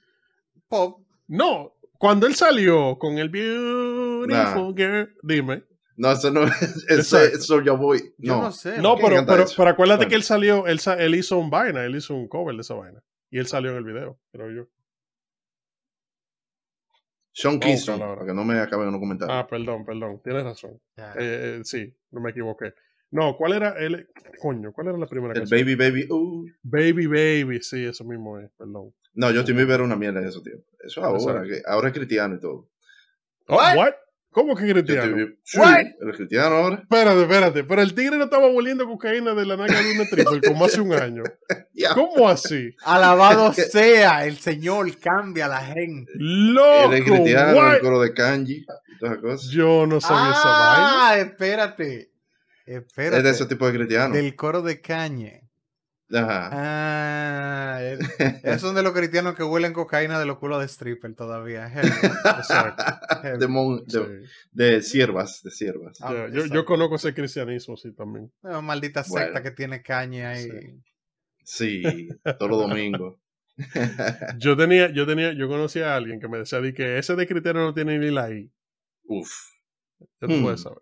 [0.70, 1.06] Pop.
[1.28, 4.74] No, cuando él salió con el Beautiful Nah.
[4.76, 5.64] Girl, dime.
[5.96, 7.50] No, eso no es.
[7.80, 8.14] Boy.
[8.20, 8.52] Yo no, No.
[8.52, 8.78] sé.
[8.82, 9.54] No, ¿quién pero, pero, eso?
[9.58, 10.10] pero acuérdate Bueno.
[10.10, 12.76] que él salió, él, sa- él hizo un vaina, él hizo un cover de esa
[12.76, 13.02] vaina.
[13.32, 14.68] Y él salió en el video, creo yo.
[17.34, 19.38] Sean Kingston, para que no me acaben unos comentarios.
[19.38, 20.80] Ah, perdón, perdón, tienes razón.
[20.98, 22.74] Eh, eh, sí, no me equivoqué.
[23.12, 24.10] No, ¿cuál era el
[24.42, 24.74] coño?
[24.74, 25.60] ¿Cuál era la primera el canción?
[25.60, 26.08] Baby Baby.
[26.10, 26.46] Uh.
[26.64, 28.94] Baby Baby, sí, eso mismo es, perdón.
[29.18, 30.66] No, Justin Bieber era una mierda en esos tiempos.
[30.84, 32.70] Eso ahora, que ahora es cristiano y todo.
[33.48, 33.76] Oh, What?
[33.76, 33.94] what?
[34.30, 35.16] ¿Cómo que cristiano?
[35.16, 36.76] Bieber- Sí, el cristiano ahora.
[36.84, 40.42] Espérate, espérate, pero el tigre no estaba volviendo cocaína de la naga de un triple
[40.48, 41.24] como hace un año.
[41.96, 42.76] ¿Cómo así?
[42.86, 46.12] Alabado sea el Señor, cambia a la gente.
[46.16, 46.94] ¡Loco!
[46.94, 47.74] Es cristiano, what?
[47.76, 48.66] el coro de kanji y
[49.00, 49.50] todas esas cosas.
[49.50, 51.10] Yo no sabía esa vaina.
[51.10, 52.12] Ah, espérate.
[52.68, 53.18] Espérate.
[53.18, 54.14] Es de ese tipo de cristiano.
[54.14, 55.47] Del coro de cañe.
[56.14, 56.50] Ajá.
[56.54, 57.80] Ah,
[58.44, 61.70] es- son de los cristianos que huelen cocaína de los culos de stripper todavía.
[61.70, 62.84] Heavy, Exacto.
[63.24, 63.40] heavy.
[63.40, 64.00] de, mon- Sí.
[64.52, 65.98] de, siervas, de siervas.
[66.02, 68.32] Ah, yo, yo conozco ese cristianismo, sí, también.
[68.42, 69.42] Una maldita secta Bueno.
[69.44, 70.48] que tiene caña ahí.
[71.44, 72.08] Sí, Sí.
[72.38, 73.18] todos los domingos.
[74.38, 77.26] Yo tenía, yo tenía, yo conocí a alguien que me decía di que ese de
[77.26, 78.52] cristiano no tiene ni la I.
[79.06, 79.32] Uf.
[80.22, 80.44] Ya tú Hmm.
[80.44, 80.78] puedes saber.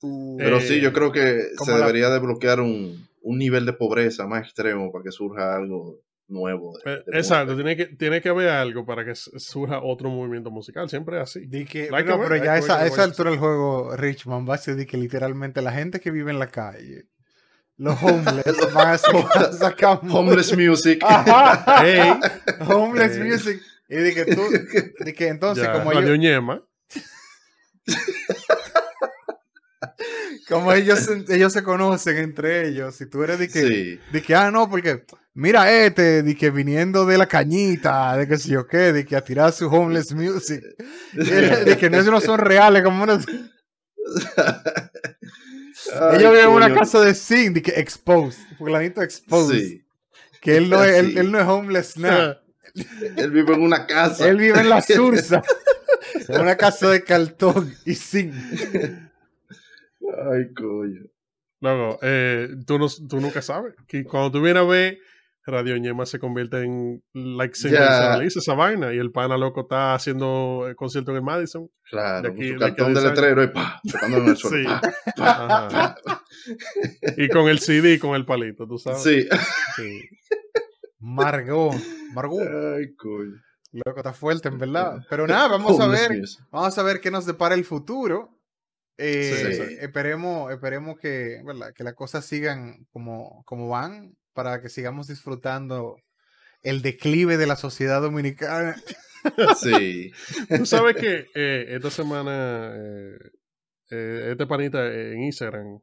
[0.00, 3.72] Uh, Pero Eh, sí, yo creo que se la- debería desbloquear un, un nivel de
[3.72, 6.78] pobreza más extremo para que surja algo nuevo.
[6.84, 7.64] de- Eh, de Exacto, música.
[7.68, 10.88] tiene que, tiene que haber algo para que surja otro movimiento musical.
[10.88, 11.46] Siempre es así.
[11.46, 14.58] Di que, bueno, ver, pero ya esa, a esa altura del juego, Richmond va a
[14.58, 17.06] ser de que literalmente la gente que vive en la calle,
[17.76, 21.02] los homeless, van a sacar, Homeless music.
[21.04, 22.20] Ajá.
[22.68, 23.60] Homeless music.
[23.88, 24.42] Y de que tú,
[25.04, 26.62] de que entonces, ya, como, Ñema.
[30.50, 34.00] como ellos, se- ellos se conocen entre ellos, si tú eres de que, Sí.
[34.12, 38.36] de que, ah, no, porque mira este, de que viniendo de la cañita, de que
[38.36, 40.62] si yo qué, de que a tirar su homeless music,
[41.12, 43.24] de que no, son reales, como unos,
[45.94, 49.84] Ay, ellos viven en una casa de zinc, de que exposed, fulanito exposed, Sí.
[50.40, 52.42] que él no, es, él, no es homeless nada,
[53.16, 54.28] Él vive en una casa.
[54.28, 55.42] él vive en la sursa,
[56.28, 58.34] en una casa de cartón y zinc.
[60.32, 61.00] Ay, coño.
[61.60, 63.74] Luego, eh, tú, no, tú nunca sabes.
[63.86, 64.98] Que cuando tú vienes a ver,
[65.46, 68.16] Radio Ñema se convierte en like single Ya.
[68.16, 68.92] release, esa vaina.
[68.94, 71.68] Y el pana loco está haciendo eh, concierto en el Madison.
[71.90, 74.24] Claro, De con aquí- su de cartón aquí de a diez letrero y pa, tocándolo
[74.24, 74.58] en el suelo.
[74.58, 74.64] Sí.
[74.64, 74.80] pa,
[75.16, 75.96] pa, Ajá.
[76.04, 76.22] pa.
[77.16, 79.02] Y con el CD y con el palito, tú sabes.
[79.02, 79.28] Sí.
[79.76, 80.00] Sí.
[80.98, 81.74] Margot,
[82.14, 82.40] Margot.
[82.42, 83.36] Ay, coño.
[83.72, 84.98] Loco, está fuerte, en verdad.
[85.10, 86.20] Pero nada, vamos a ver.
[86.50, 88.36] Vamos a ver qué nos depara el futuro.
[89.02, 89.76] Eh, Sí, sí.
[89.80, 91.72] Esperemos, esperemos que, ¿verdad?
[91.74, 95.96] que las cosas sigan como, como van para que sigamos disfrutando
[96.62, 98.76] el declive de la sociedad dominicana.
[99.58, 100.12] Sí.
[100.56, 103.18] Tú sabes que eh, esta semana eh,
[103.90, 105.78] eh, este panita en Instagram,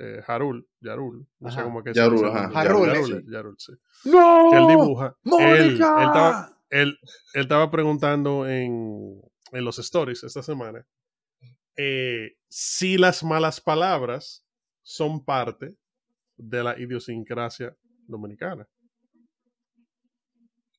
[0.00, 1.64] eh, Harul, Yarul, no sé Ajá.
[1.64, 2.64] cómo es que Yarul, se ajá.
[2.64, 3.24] Yarul, sí.
[3.30, 3.72] Yarul, sí.
[4.06, 4.48] ¡No!
[4.50, 5.16] Que él dibuja.
[5.24, 6.04] Él, él, ¡Mónica!
[6.04, 6.98] estaba, él,
[7.34, 9.20] él estaba preguntando en,
[9.52, 10.84] en los stories esta semana
[11.82, 14.44] eh, si las malas palabras
[14.82, 15.74] son parte
[16.36, 17.74] de la idiosincrasia
[18.06, 18.66] dominicana.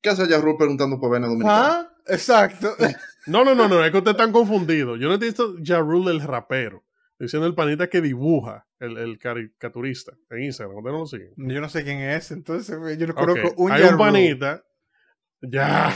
[0.01, 1.67] ¿Qué hace Yarru preguntando por Vena Dominicana?
[1.67, 1.93] ¿Ah?
[2.07, 2.75] Exacto.
[3.27, 4.95] No, no, no, no, es que usted está confundido.
[4.97, 6.83] Yo no entiendo Ja Rule el rapero.
[7.11, 10.77] Estoy diciendo el panita que dibuja, el, el caricaturista en Instagram.
[10.77, 11.31] ¿Usted no lo sigue?
[11.37, 14.63] Yo no sé quién es, entonces yo no conozco un Hay un panita.
[15.41, 15.95] Ya.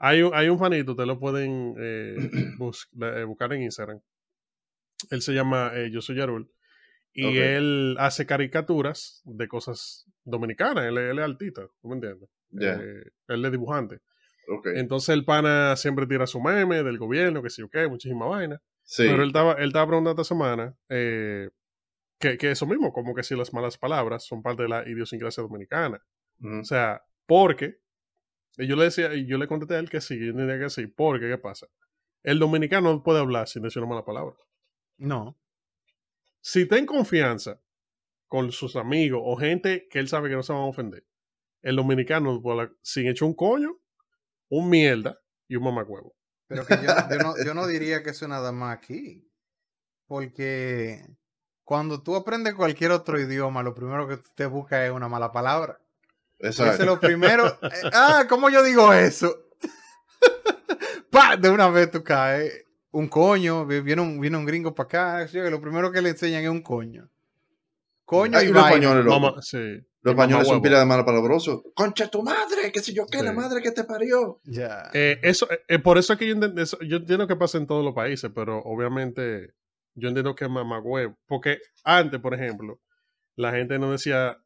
[0.00, 2.16] Hay un, hay un fanito, ustedes lo pueden eh,
[2.58, 4.00] bus- eh, buscar en Instagram.
[5.10, 6.50] Él se llama eh, Yo Soy Yarul.
[7.12, 10.84] Y él hace caricaturas de cosas dominicanas.
[10.84, 12.28] Él, él es artista, ¿tú me entiendes?
[12.60, 14.00] Eh, él es dibujante.
[14.74, 18.60] Entonces el pana siempre tira su meme del gobierno, que sé yo qué, muchísima vaina.
[18.84, 19.04] Sí.
[19.06, 21.50] Pero él estaba, él estaba preguntando esta semana eh,
[22.18, 25.42] que, que eso mismo, como que si las malas palabras son parte de la idiosincrasia
[25.42, 26.00] dominicana.
[26.40, 27.80] O sea, porque.
[28.56, 30.70] Y yo le decía, y yo le contesté a él que sí, yo entendía que
[30.70, 31.66] sí, porque, ¿qué pasa?
[32.22, 34.36] El dominicano no puede hablar sin decir una mala palabra.
[34.98, 35.38] No.
[36.40, 37.60] Si está en confianza
[38.26, 41.06] con sus amigos o gente que él sabe que no se van a ofender,
[41.62, 42.42] el dominicano
[42.82, 43.78] sin echar un coño,
[44.48, 46.14] un mierda y un mamacuevo.
[46.46, 49.24] Pero que yo, yo no, yo no diría que eso es nada más aquí.
[50.06, 51.04] Porque
[51.64, 55.32] cuando tú aprendes cualquier otro idioma, lo primero que tú te buscas es una mala
[55.32, 55.80] palabra.
[56.38, 57.46] Ese es lo primero.
[57.62, 59.44] eh, ah, ¿cómo yo digo eso?
[61.10, 62.64] pa, de una vez tú caes.
[62.90, 64.86] Un coño, vi- viene un, viene un gringo para
[65.24, 65.28] acá.
[65.50, 67.08] Lo primero que le enseñan es un coño.
[68.04, 68.86] Coño Hay y unos vaina.
[68.88, 69.84] españoles sí.
[70.00, 71.60] Los Y españoles son pila de malapalabrosos.
[71.74, 73.24] Concha tu madre, qué sé yo qué, Sí.
[73.24, 74.40] la madre que te parió.
[74.44, 74.88] Ya.
[74.94, 77.58] Eh, eso, eh, eh, por eso es que yo entiendo, eso- yo entiendo que pasa
[77.58, 79.52] en todos los países, pero obviamente
[79.94, 81.18] yo entiendo que es mamagüevo.
[81.26, 82.80] Porque antes, por ejemplo,
[83.36, 84.38] la gente no decía,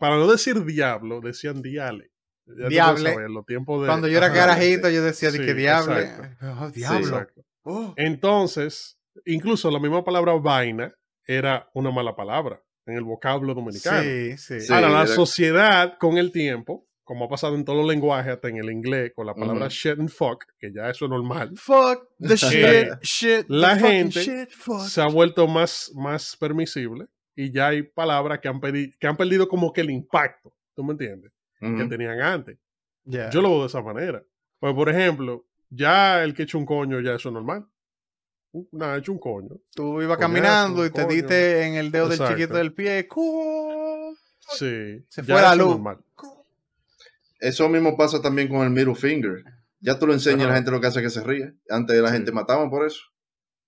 [0.00, 2.10] para no decir diablo, decían diale.
[2.46, 3.12] Ya Diable.
[3.12, 6.10] saber, los tiempos de- Cuando yo era carajito, yo decía de Sí, que diable.
[6.42, 6.98] Oh, diablo.
[7.06, 7.42] exacto.
[7.68, 7.92] Oh.
[7.96, 10.94] Entonces, incluso la misma palabra vaina
[11.26, 14.02] era una mala palabra en el vocablo dominicano.
[14.02, 14.60] Sí, sí.
[14.60, 14.72] Sí.
[14.72, 18.48] Ahora, la era- sociedad con el tiempo, como ha pasado en todos los lenguajes, hasta
[18.48, 22.08] en el inglés, con la palabra shit and fuck, que ya eso es normal, Fuck
[22.20, 23.44] the shit, Eh, shit.
[23.48, 24.80] la the gente shit, fuck.
[24.82, 29.48] se ha vuelto más, más permisible y ya hay palabras que han, que han perdido
[29.48, 31.32] como que el impacto, ¿tú me entiendes?
[31.60, 32.58] Que tenían antes.
[33.04, 33.30] Ya.
[33.30, 34.22] Yo lo veo de esa manera.
[34.60, 37.66] Pues, por ejemplo, ya el que echa un coño, ya eso es normal.
[38.52, 39.56] Uh, Nada, hecho un coño.
[39.74, 41.14] Tú ibas caminando y te coño.
[41.14, 43.06] diste en el dedo del chiquito del pie.
[43.06, 44.16] ¡cu!
[44.56, 45.04] Sí.
[45.08, 45.70] Se fue la luz.
[45.70, 45.98] normal.
[47.38, 49.44] Eso mismo pasa también con el middle finger.
[49.80, 50.48] Ya tú lo enseñas Ajá.
[50.50, 51.52] la gente lo que hace es que se ríe.
[51.68, 52.14] Antes la Sí.
[52.14, 53.00] gente mataban por eso.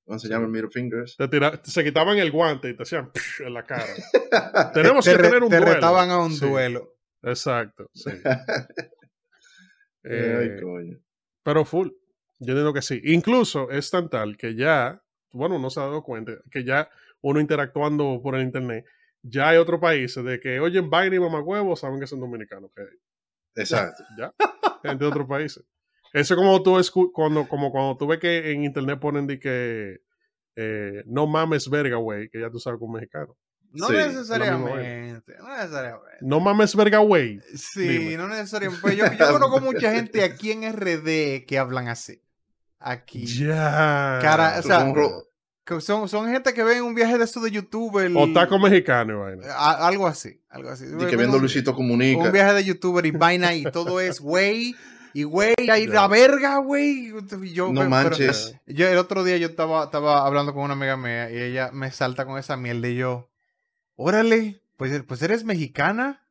[0.06, 1.16] No enseñaban el middle fingers.
[1.18, 3.84] Te tira- se quitaban el guante y te hacían en la cara.
[4.72, 5.74] Tenemos te, que tener un te duelo.
[5.74, 6.94] retaban a un Sí, duelo.
[7.22, 8.10] Exacto, sí.
[10.04, 10.98] Eh, Ay, coño.
[11.48, 11.88] Pero full.
[12.40, 13.00] Yo digo que sí.
[13.04, 16.90] Incluso es tan tal que ya, bueno, uno se ha dado cuenta que ya
[17.22, 18.84] uno interactuando por el internet,
[19.22, 22.70] ya hay otros países de que oyen vaina y mamagüevos, saben que son dominicanos.
[22.76, 22.82] Que
[23.62, 24.04] Exacto.
[24.18, 24.34] ya,
[24.82, 25.64] gente de otros países.
[26.12, 29.38] Eso es como tú, escu- cuando, como cuando tú ves que en internet ponen de
[29.40, 30.00] que
[30.54, 33.38] eh, no mames verga, güey, que ya tú sabes que es mexicano.
[33.72, 35.36] No Sí, necesariamente.
[35.38, 36.16] No necesariamente.
[36.20, 37.40] No mames verga, güey.
[37.54, 38.16] Sí, Dime.
[38.16, 38.80] no necesariamente.
[38.82, 42.20] Pues yo, yo conozco mucha gente aquí en RD que hablan así.
[42.80, 43.26] Aquí.
[43.26, 44.18] Ya.
[44.22, 44.94] Cara, o sea, Son
[45.64, 47.98] Que son, son gente que ven un viaje de esto de YouTube.
[48.04, 49.46] El, O taco mexicano vaina.
[49.52, 50.40] a- algo así.
[50.48, 50.84] Algo así.
[50.86, 52.30] Y que viendo un- Luisito un Comunica.
[52.30, 54.74] viaje de youtuber y vaina y todo es güey
[55.12, 55.76] y güey Ya.
[55.78, 57.12] la verga güey
[57.52, 58.54] yo No pero- manches.
[58.66, 61.90] yo el otro día yo estaba estaba hablando con una amiga mía y ella me
[61.90, 63.28] salta con esa mierda y yo
[63.98, 66.24] órale pues pues eres mexicana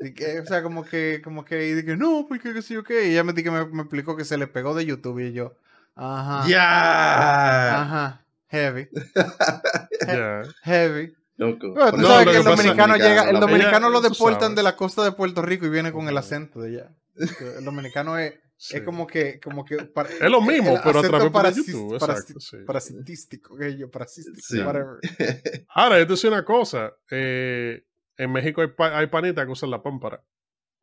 [0.00, 2.84] Y que, o sea como que como que y dije no porque qué sé yo
[2.84, 5.18] qué y ella me, di que me, me explicó que se le pegó de YouTube
[5.20, 5.56] y yo
[5.94, 7.82] ajá ¡Ya!
[7.82, 8.88] ajá heavy
[10.06, 10.42] Ya.
[10.62, 11.74] heavy Loco.
[11.74, 14.62] Pero tú No, sabes lo que que el dominicano llega, el dominicano lo deportan de
[14.62, 16.92] la costa de Puerto Rico y viene con el acento de allá.
[17.38, 18.34] Que El dominicano es,
[18.66, 18.76] Sí.
[18.78, 21.94] es como que, como que para- Es lo mismo, pero a través de YouTube.
[21.94, 22.56] Exacto, sí.
[22.66, 23.56] parasitístico,
[23.92, 24.58] parasístico, Sí.
[25.68, 26.92] Ahora, yo te decía una cosa.
[27.10, 27.84] eh,
[28.16, 30.22] en México hay, pa- hay panitas que usan la pámpara.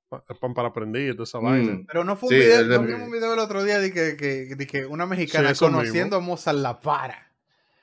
[0.09, 1.71] Pa- Pámpara prendida y toda esa vaina.
[1.71, 1.85] Mm.
[1.87, 4.15] Pero no fue un video, de- no vimos un video el otro día de que,
[4.17, 7.33] que, de que una mexicana conociendo a Mozart la para.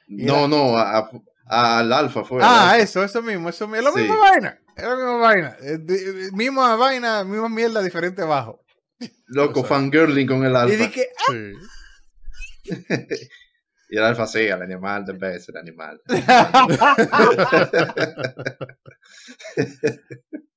[0.06, 1.10] No, no, a-
[1.46, 2.38] a- al alfa fue.
[2.42, 2.84] Ah, al alfa.
[2.84, 3.88] eso, eso mismo, eso mismo.
[3.88, 4.60] Es la misma vaina.
[4.76, 5.56] Es la misma vaina.
[5.60, 8.62] Eh, di- misma vaina, misma mierda, diferente abajo.
[9.26, 10.76] Loco, O sea, fangirling con el Y alfa.
[10.84, 11.52] dije, Sí.
[13.90, 15.98] Y el alfa sí, el animal de vez, el animal.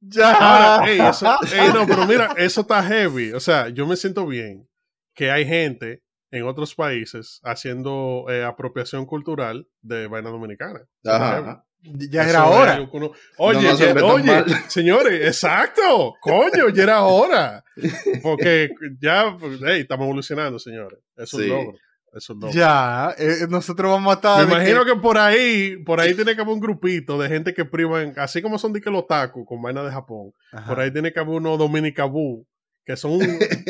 [0.02, 0.34] ya.
[0.34, 3.32] Ahora, ey, eso, ey, no, pero mira, eso está heavy.
[3.34, 4.68] O sea, yo me siento bien
[5.16, 10.82] que hay gente en otros países haciendo eh, apropiación cultural de vaina dominicana.
[11.06, 11.66] Ajá.
[11.84, 12.90] Ya Eso era hora.
[13.38, 17.64] Oye, No ya- oye, señores, exacto, coño, ya era hora.
[18.22, 21.00] Porque ya, pues, hey, estamos evolucionando, señores.
[21.18, 21.48] Es un Sí.
[21.48, 21.78] logro.
[22.14, 22.52] Es logro.
[22.52, 24.46] Ya, eh, nosotros vamos a estar.
[24.48, 27.54] Me imagino que- que por ahí, por ahí tiene que haber un grupito de gente
[27.54, 30.68] que privan, así como son de que los tacos con vaina de Japón, Ajá.
[30.68, 32.46] por ahí tiene que haber unos dominicabú
[32.84, 33.20] que son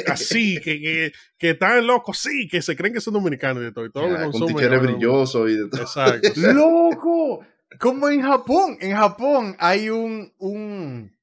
[0.08, 3.72] así, que, que, que están locos, sí, que se creen que son dominicanos y de
[3.74, 3.86] todo.
[3.86, 5.82] Y todo lo con ticheres brillosos y de todo.
[5.82, 6.30] Exacto.
[6.38, 7.46] ¡Loco!
[7.80, 8.78] Como en Japón.
[8.82, 10.34] En Japón hay un.
[10.38, 11.16] un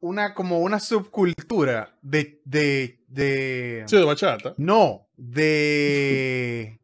[0.00, 2.40] una como una subcultura de.
[2.44, 3.00] de.
[3.08, 4.54] de Sí, de bachata.
[4.58, 6.78] no, de.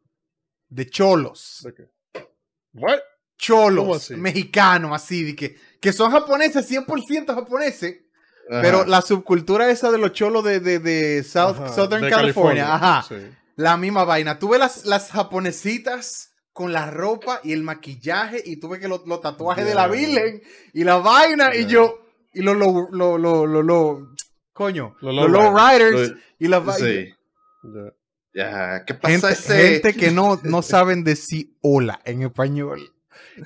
[0.68, 1.61] de cholos.
[1.64, 1.88] ¿De qué?
[3.37, 7.98] Cholos mexicanos, así, de que, que son japoneses, 100% japoneses,
[8.48, 8.62] Ajá.
[8.62, 13.03] pero la subcultura esa de los cholos de, de, de South, Ajá, Southern California, ajá,
[13.09, 13.16] Sí.
[13.57, 14.38] la misma vaina.
[14.38, 19.21] Tuve las, las japonesitas con la ropa y el maquillaje y tuve que los los
[19.21, 19.88] tatuajes de la.
[19.88, 20.42] Virgen
[20.75, 22.00] y la vaina y yo,
[22.33, 24.09] y los, lo, lo, lo, lo, lo-
[24.53, 26.87] coño, Los low low riders Lo- y la vaina.
[26.87, 27.15] Sí.
[27.65, 27.92] Ya.
[28.35, 29.69] Ya, ¿qué pasa Gente, ese?
[29.69, 32.92] gente que no, no saben decir hola en español.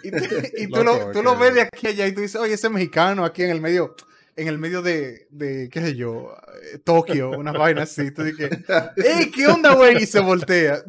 [0.02, 0.16] Y, tú-
[0.56, 2.68] y tú, Loco, lo, lo ves de aquí a allá y tú dices, oye, ese
[2.70, 3.94] mexicano aquí en el medio,
[4.36, 6.36] en el medio de, de qué sé yo,
[6.74, 8.10] eh, Tokio, una vaina así.
[8.10, 8.50] Tú dices,
[8.96, 10.02] ¡Ey, qué onda, güey!
[10.02, 10.82] Y se voltea.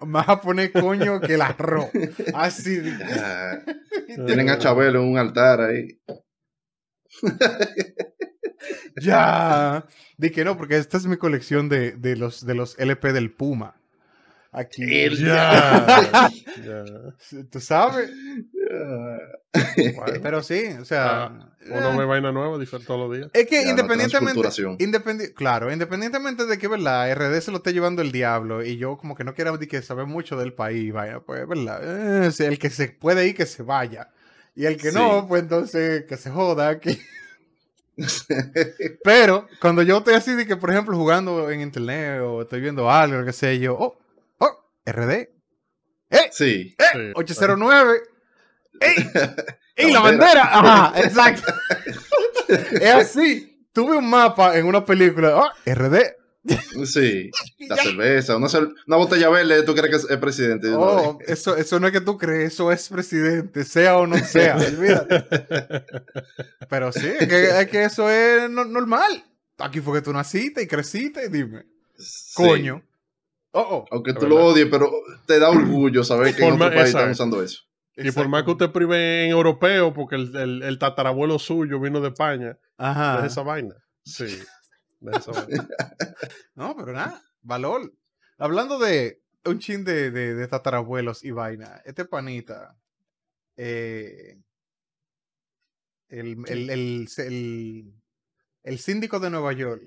[0.00, 1.88] Vas a poner coño que la ro.
[2.34, 2.80] Así.
[4.26, 5.98] tienen a Chabelo en un altar ahí.
[9.00, 9.86] Ya.
[10.16, 13.74] Dije, no, porque esta es mi colección de, de los, de los LP del Puma.
[14.52, 14.82] Aquí.
[14.84, 16.30] El- Ya.
[16.64, 16.84] ya.
[17.50, 18.10] Tú sabes.
[19.96, 21.24] Bueno, Pero sí, o sea.
[21.24, 23.30] Ah, uno eh, ve vaina nueva diferente todos los días.
[23.34, 24.40] Es que Ya, independientemente,
[24.78, 27.12] independi- claro, independientemente de que, ¿verdad?
[27.14, 30.06] RD se lo esté llevando el diablo y yo como que no quiero que saber
[30.06, 32.24] mucho del país, vaya, pues, ¿verdad?
[32.26, 34.10] Eh, el que se puede ir, que se vaya.
[34.56, 34.98] Y el que Sí.
[34.98, 36.80] no, pues entonces que se joda.
[36.80, 36.98] Que...
[39.04, 42.90] Pero cuando yo estoy así de que, por ejemplo, jugando en internet o estoy viendo
[42.90, 43.98] algo, que sé yo, oh,
[44.38, 45.28] oh, RD,
[46.30, 46.74] sí.
[46.92, 47.12] Sí.
[47.14, 48.00] 809.
[48.84, 49.10] ¡Ey!
[49.76, 50.42] ¡Ey, la bandera!
[50.52, 51.52] Ajá, exacto.
[52.48, 53.66] es así.
[53.72, 55.34] Tuve un mapa en una película.
[55.44, 55.52] ¡Ah!
[55.72, 55.98] RD.
[56.84, 57.30] Sí.
[57.68, 60.68] La cerveza, una, cer- una botella verde, tú crees que es el presidente.
[60.74, 64.56] Oh, eso, eso no es que tú crees, eso es presidente, sea o no sea.
[64.56, 65.24] olvídate.
[66.68, 69.24] Pero sí, es que, es que eso es no- normal.
[69.58, 71.64] Aquí fue que tú naciste y creciste, dime.
[71.96, 72.32] Sí.
[72.34, 72.82] Coño.
[73.52, 73.84] Oh, oh.
[73.92, 74.90] Aunque tú lo odies, pero
[75.26, 77.60] te da orgullo saber que Por en otro país están usando eso.
[77.96, 82.00] Y por más que usted prive en europeo, porque el, el, el tatarabuelo suyo vino
[82.00, 83.16] de España, Ajá.
[83.16, 83.74] deje esa vaina.
[84.04, 84.42] Sí.
[85.00, 85.68] Esa vaina.
[86.54, 87.92] No, pero nada, valor.
[88.38, 92.76] Hablando de un chin de, de, de tatarabuelos y vaina, este panita,
[93.56, 94.38] eh,
[96.08, 97.94] el, el, el,
[98.62, 99.82] el síndico de Nueva York.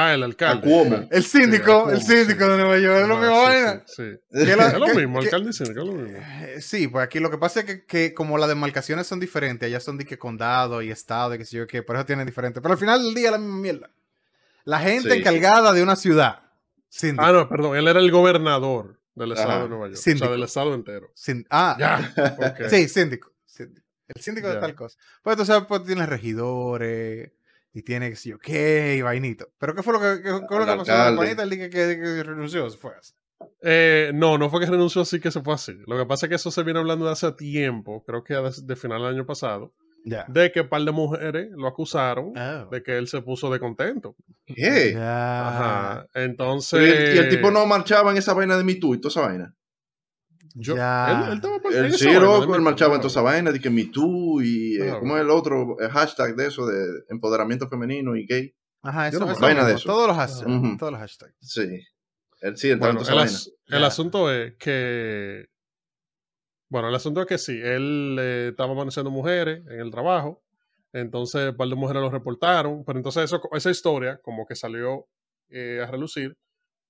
[0.00, 1.08] Ah, el alcalde.
[1.10, 4.66] El síndico, Sí, el síndico de Nueva York, es lo Ah, mismo sí, vaina.
[4.68, 6.18] Es lo mismo, alcalde y síndico, es lo mismo.
[6.18, 9.66] Eh, Sí, pues aquí lo que pasa es que, que como las demarcaciones son diferentes,
[9.66, 12.26] allá son de que condado y estado y qué sé yo qué, por eso tienen
[12.26, 12.60] diferente.
[12.60, 13.90] Pero al final del día es la misma mierda.
[14.64, 15.18] La gente Sí.
[15.18, 16.42] encargada de una ciudad.
[16.88, 17.24] Síndico.
[17.24, 19.62] Ah, no, perdón, él era el gobernador del estado Ajá.
[19.64, 19.98] de Nueva York.
[19.98, 20.26] O Síndico.
[20.26, 21.10] sea, del estado entero.
[21.14, 22.14] Sin- ah, Ya.
[22.38, 22.68] ok.
[22.70, 23.32] Sí, síndico.
[23.46, 23.86] síndico.
[24.06, 24.96] El síndico de tal cosa.
[25.22, 27.30] Pues tú sabes, pues tiene regidores
[27.72, 29.48] y tiene que yo qué y vainito.
[29.58, 31.42] Pero ¿qué fue lo que, qué fue lo que pasó con panita?
[31.42, 33.12] El día que, que- que renunció, se fue así.
[33.62, 35.72] Eh, no, no fue que renunció así que se fue así.
[35.86, 38.50] Lo que pasa es que eso se viene hablando de hace tiempo, creo que de,
[38.64, 40.24] de final del año pasado, Ya.
[40.28, 42.68] de que un par de mujeres lo acusaron Oh.
[42.70, 44.16] de que él se puso de contento.
[44.46, 44.96] ¿Qué?
[44.98, 46.06] Ajá.
[46.14, 46.80] Y Entonces.
[46.80, 49.20] el, y el tipo no marchaba en esa vaina de Me Too y toda esa
[49.28, 49.54] vaina.
[50.60, 51.10] Yo- Ya.
[51.24, 53.84] Él, él estaba por- sí, loco, él marchaba en toda esa vaina de que Me
[53.86, 58.16] Too y eh, Ah, ¿cómo es el otro el hashtag de eso de empoderamiento femenino
[58.16, 58.54] y gay?
[58.82, 59.88] Ajá, eso, no eso vaina de eso.
[59.88, 60.46] Todos los hashtags.
[60.46, 60.76] Ujú.
[60.76, 61.34] Todos los hashtags.
[61.40, 61.80] Sí.
[62.40, 63.76] Él sí, Bueno, en toda el, esa as- vaina.
[63.78, 65.46] el asunto es que.
[66.70, 70.42] Bueno, el asunto es que sí, él eh, estaba conociendo mujeres en el trabajo.
[70.92, 72.84] Entonces, un par de mujeres lo reportaron.
[72.84, 75.06] Pero entonces, eso, esa historia, como que salió
[75.48, 76.36] eh, a relucir.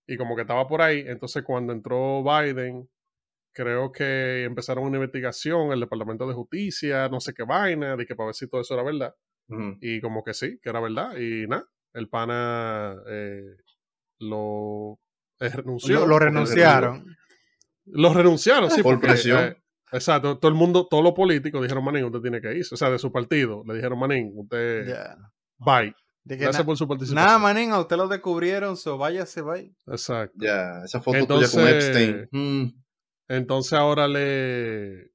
[0.06, 1.04] Y como que estaba por ahí.
[1.06, 2.88] Entonces, cuando entró Biden,
[3.58, 8.14] creo que empezaron una investigación, el Departamento de Justicia, no sé qué vaina, de que
[8.14, 9.14] para ver si todo eso era verdad.
[9.80, 11.16] Y como que sí, que era verdad.
[11.16, 13.42] Y nada, el pana eh,
[14.20, 15.00] lo
[15.40, 16.00] eh, renunció.
[16.00, 17.04] Lo, lo renunciaron.
[17.86, 18.82] Los renunciaron, sí.
[18.82, 19.38] Por porque, presión.
[19.42, 19.56] eh,
[19.92, 20.38] exacto.
[20.38, 22.74] Todo el mundo, todos los políticos dijeron, Manín, usted tiene que irse.
[22.74, 23.64] O sea, de su partido.
[23.66, 25.16] Le dijeron, Manín, usted Ya.
[25.56, 25.94] bye.
[26.24, 27.26] Gracias por su participación.
[27.26, 29.74] Nada, manín, a usted lo descubrieron, so váyase, bye.
[29.86, 30.36] Exacto.
[30.38, 32.28] Ya, esa foto Entonces- tuya con Epstein.
[32.30, 32.64] Mm.
[33.28, 35.12] Entonces ahora le...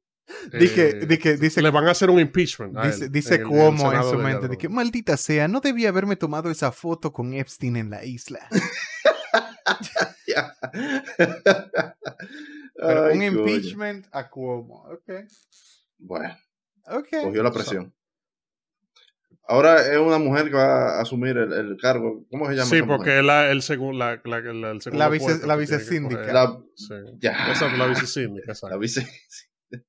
[0.58, 2.78] Dije, eh, dije, dice, le van a hacer un impeachment.
[2.80, 5.48] dice, él dice en el- en el Cuomo en su mente, de que maldita sea,
[5.48, 8.48] no debía haberme tomado esa foto con Epstein en la isla.
[10.28, 10.56] Ya.
[12.76, 13.40] Pero Ay, un coño.
[13.40, 14.84] impeachment a Cuomo.
[14.92, 15.10] Ok.
[16.00, 16.36] Bueno,
[16.88, 17.08] Ok.
[17.24, 17.94] cogió la presión.
[19.46, 22.26] Ahora es una mujer que va a asumir el, el cargo.
[22.32, 22.70] ¿Cómo se llama?
[22.70, 25.56] Sí, esa porque es la, el segun- la, la, la- el segundo La vice- la
[25.58, 26.54] vicesíndica.
[26.76, 26.94] Sí.
[27.20, 27.50] ya.
[27.50, 28.74] Exacto, la vicesíndica, exacto.
[28.76, 29.08] La vice.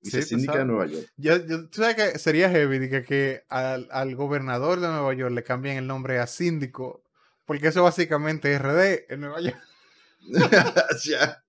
[0.00, 0.64] Sí, Vicesíndica tú de.
[0.64, 1.06] Nueva York.
[1.16, 5.32] Yo, yo- tú sabes que sería heavy que, que al, al gobernador de Nueva York
[5.34, 7.02] le cambien el nombre a síndico,
[7.44, 9.56] porque eso básicamente es RD en Nueva York.
[11.04, 11.42] ya.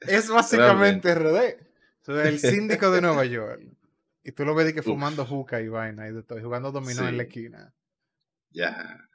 [0.00, 1.56] Es básicamente RD.
[1.98, 3.60] Entonces, el síndico de Nueva York.
[4.22, 6.70] Y tú lo ves de que fumando juca y vaina y de todo, y jugando
[6.72, 7.74] dominó en la esquina.
[8.50, 9.08] Ya.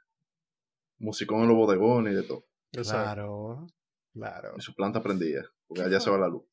[0.98, 2.46] Musicón en los bodegones y de todo.
[2.72, 3.66] Claro,
[4.12, 4.54] claro.
[4.56, 5.44] Y su planta prendida.
[5.66, 6.44] Porque allá se va la luz.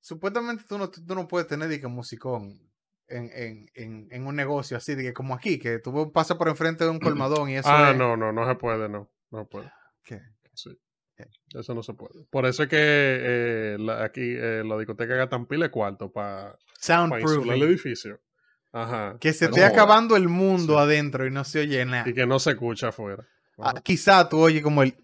[0.00, 2.70] Supuestamente tú no, tú no puedes tener de que musicón
[3.08, 6.48] en, en, en, en un negocio así, de que como aquí, que tú pasas por
[6.48, 6.98] enfrente de un
[7.38, 9.10] colmadón y eso Ah, es- no, no, no se puede, no.
[9.30, 9.70] No puede.
[10.04, 10.20] ¿Qué?
[10.54, 10.70] Sí.
[11.54, 12.24] Eso no se puede.
[12.30, 16.56] Por eso es que eh, la- aquí eh, la discoteca gastan pila de cuarto para
[17.20, 18.20] insular el edificio.
[18.72, 19.16] Ajá.
[19.20, 20.78] Que se esté acabando el mundo Sí.
[20.80, 22.08] adentro y no se oye nada.
[22.08, 23.26] Y que no se escucha afuera.
[23.58, 24.94] Ah, quizá tú oyes como el...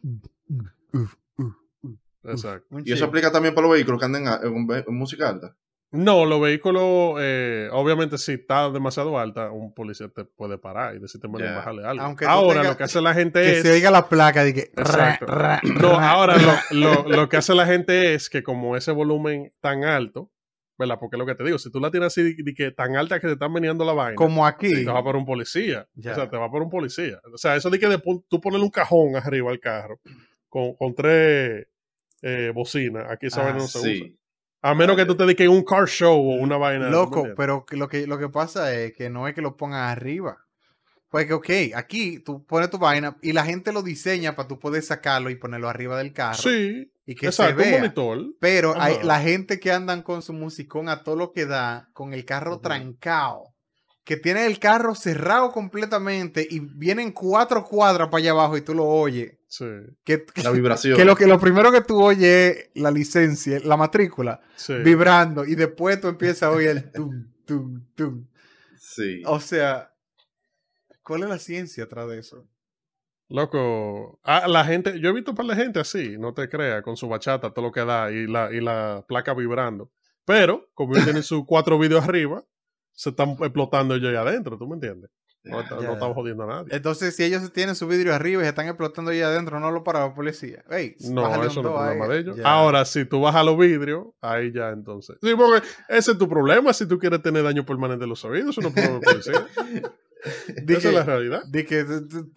[2.25, 2.79] Exacto.
[2.85, 5.57] Y eso aplica también para los vehículos que anden en música alta.
[5.93, 10.99] No, los vehículos, eh, obviamente, si está demasiado alta, un policía te puede parar y
[10.99, 12.03] decirte, bueno, bajarle algo.
[12.03, 13.63] Aunque Ahora, tengas- lo que hace la gente Que es.
[13.63, 14.61] se oiga la placa de que...
[14.77, 15.27] Exacto.
[15.27, 16.63] ra, ra, No, ra, ahora ra.
[16.73, 20.31] lo, lo- lo que hace la gente es que como ese volumen tan alto,
[20.77, 20.99] ¿verdad?
[21.01, 22.97] Porque es lo que te digo, si tú la tienes así de, de que tan
[22.97, 24.85] alta que te están veniendo la vaina, Como aquí.
[24.85, 25.89] te va por un policía.
[25.95, 26.13] Ya.
[26.13, 27.21] O sea, te va por un policía.
[27.33, 30.01] O sea, eso de que de tú pones un cajón arriba al carro
[30.49, 31.67] con, con tres
[32.23, 34.07] eh, bocinas, aquí esa Ah, vaina no se usa.
[34.63, 36.87] A menos que tú te dediques un car show o una vaina.
[36.87, 39.57] ¿tú me Loco, pero lo que, lo que pasa es que no es que lo
[39.57, 40.39] pongan arriba.
[41.09, 44.59] Pues que, ok, aquí tú pones tu vaina y la gente lo diseña para tú
[44.59, 46.37] poder sacarlo y ponerlo arriba del carro.
[46.37, 47.81] Sí, y que exacto, se un vea.
[47.81, 48.25] monitor.
[48.41, 52.13] Pero hay la gente que andan con su musicón a todo lo que da, con
[52.13, 53.55] el carro trancado,
[54.05, 58.75] que tiene el carro cerrado completamente y vienen cuatro cuadras para allá abajo y tú
[58.75, 59.36] lo oyes.
[59.49, 59.65] Sí,
[60.05, 60.97] Que, La vibración.
[60.97, 64.75] que lo, que lo primero que tú oyes es la licencia, la matrícula, sí.
[64.75, 68.27] vibrando y después tú empiezas a oír el tum, tum, tum.
[68.77, 69.23] Sí.
[69.25, 69.93] O sea,
[71.03, 72.49] ¿cuál es la ciencia atrás de eso?
[73.29, 76.97] Loco, ah, la gente, yo he visto para la gente así, no te creas, con
[76.97, 79.91] su bachata, todo lo que da y la, y la placa vibrando.
[80.25, 82.45] Pero, como ellos tienen sus cuatro vídeos arriba,
[82.93, 85.11] se están explotando ellos ahí adentro, ¿tú me entiendes?
[85.47, 86.75] No, estamos jodiendo a nadie.
[86.77, 89.85] Entonces, si ellos tienen su vidrio arriba y se están explotando ahí adentro, no lo
[89.85, 90.65] para la policía.
[90.71, 92.11] Ey, No, eso no es problema ahí.
[92.11, 92.37] de ellos.
[92.45, 95.17] Ahora, si tú bajas los vidrios, ahí ya entonces.
[95.23, 98.51] Sí, porque ese es tu problema si tú quieres tener daño permanente en los oídos,
[98.51, 99.47] eso no es problema de policía.
[100.69, 101.43] Esa es la realidad.
[101.53, 101.87] Que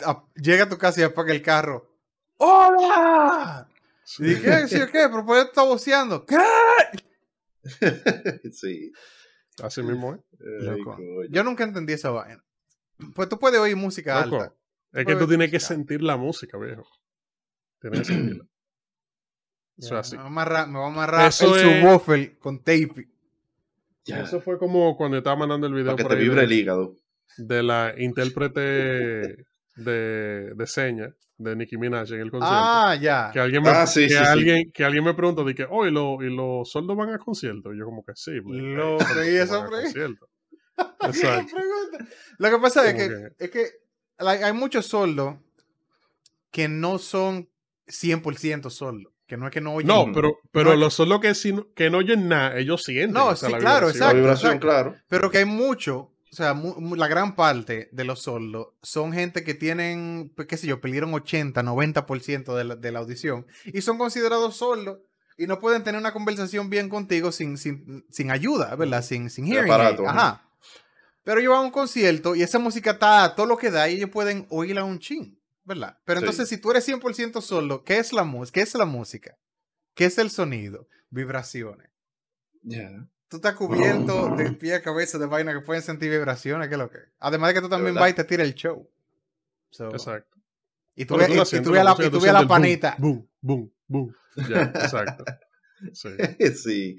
[0.05, 1.89] a- llega a tu casa y apaga el carro.
[2.37, 3.67] ¡Hola!
[4.03, 4.23] Sí.
[4.31, 4.67] ¿Y qué?
[4.67, 5.07] ¿Sí o qué?
[5.09, 6.23] ¿Pero por qué está voceando?
[6.25, 6.37] ¿Qué?
[8.51, 8.91] sí.
[9.63, 10.23] Así mismo.
[10.61, 10.97] Ay, coño.
[11.29, 12.43] Yo nunca entendí esa vaina.
[13.15, 14.55] Pues tú puedes oír música Loco, alta.
[14.93, 16.85] es que tú tienes que sentir la música, viejo.
[17.79, 18.45] Tienes que sentirla.
[19.77, 20.11] Eso es así.
[20.17, 23.07] Me voy a amarrar, me voy a amarrar Eso el es- subwoofer con tape.
[24.05, 26.95] Eso fue como cuando estaba mandando el video Para que te vibre de, el hígado.
[27.37, 29.45] de la intérprete
[29.75, 32.57] de, de señas de Nicki Minaj en el concierto.
[32.59, 33.29] Ah, ya.
[33.31, 34.21] que alguien me, Ah, sí, que sí, sí.
[34.25, 37.71] alguien, que alguien me preguntó, que, oh, ¿y, lo- y los soldos van a concierto?
[37.73, 38.41] Y yo como que sí.
[38.41, 39.37] pues, Lo eh, creí
[41.01, 41.55] Exacto.
[42.37, 43.67] Lo que pasa es que, es que
[44.19, 45.35] like, hay muchos soldos
[46.51, 47.49] que no son
[47.87, 49.13] 100% soldos.
[49.27, 49.87] Que no es que no oyen.
[49.87, 53.11] No, pero, pero No, los soldos que, sí- que no oyen nada, ellos sienten.
[53.13, 53.99] No, o sea, sí, la claro, vibración.
[53.99, 54.67] La Exacto, vibración, exacto.
[54.67, 54.95] claro.
[55.07, 55.95] Pero que hay mucho,
[56.31, 56.55] o sea,
[56.95, 61.13] la gran parte de los soldos son gente que tienen, pues, qué sé yo, perdieron
[61.13, 64.97] 80, 90% de la, de la audición y son considerados sordos
[65.37, 69.03] y no pueden tener una conversación bien contigo sin, sin, sin ayuda, ¿verdad?
[69.03, 70.48] Sin, sin hearing aparato, ajá.
[71.29, 73.87] Pero ellos van a un concierto y esa música está a todo lo que da
[73.87, 75.95] y ellos pueden oírla un chin, ¿verdad?
[76.03, 76.25] Pero Sí.
[76.25, 78.53] entonces, si tú eres 100% sordo, ¿qué es la música?
[78.55, 79.37] ¿Qué es la música?
[79.93, 80.87] ¿Qué es el sonido?
[81.11, 81.87] Vibraciones.
[82.63, 83.07] Ya.
[83.27, 86.79] Tú estás cubierto de pie a cabeza de vaina que pueden sentir vibraciones, ¿qué es
[86.79, 86.97] lo que?
[87.19, 88.89] Además de que tú también vas y te tira el show.
[89.69, 90.35] So, Exacto.
[90.95, 92.95] y tú ves, ves la, y tú la panita.
[92.97, 94.15] Boom, boom, boom.
[94.49, 95.25] Ya, exacto.
[95.93, 96.09] Sí.
[96.55, 96.97] sí.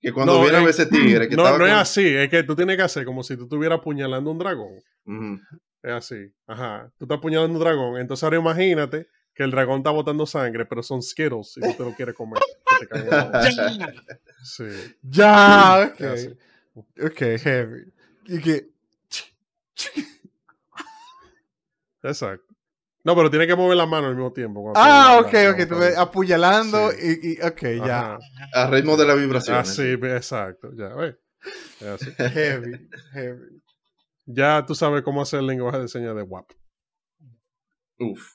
[0.00, 1.80] Que cuando No, viene a eh, ver ese tigre que No, estaba no es con-
[1.80, 4.78] así, es que tú tienes que hacer como si tú estuvieras apuñalando un dragón.
[5.04, 5.40] Ujú.
[5.82, 6.32] Es así.
[6.46, 6.90] Ajá.
[6.98, 8.00] Tú estás apuñalando un dragón.
[8.00, 11.84] Entonces ahora imagínate que el dragón está botando sangre, pero son Skittles y tú te
[11.84, 12.38] lo quieres comer.
[12.90, 13.42] te boca.
[14.42, 14.64] Sí.
[15.02, 16.00] Ya, ok.
[16.00, 16.30] es.
[17.02, 17.92] Ok, heavy.
[18.26, 18.68] Y que.
[22.02, 22.49] Exacto.
[23.02, 24.72] No, pero tiene que mover la mano al mismo tiempo.
[24.76, 25.58] Ah, ok, ok.
[25.58, 27.18] la- Tú ves apuñalando Sí.
[27.22, 27.42] y, y.
[27.42, 28.18] Ok, ya.
[28.52, 29.56] A ritmo de la vibración.
[29.56, 30.70] Así, exacto.
[30.74, 31.18] Ya, ve.
[32.34, 33.62] Heavy, heavy.
[34.26, 36.50] Ya tú sabes cómo hacer el lenguaje de señas de WAP.
[37.98, 38.34] Uf.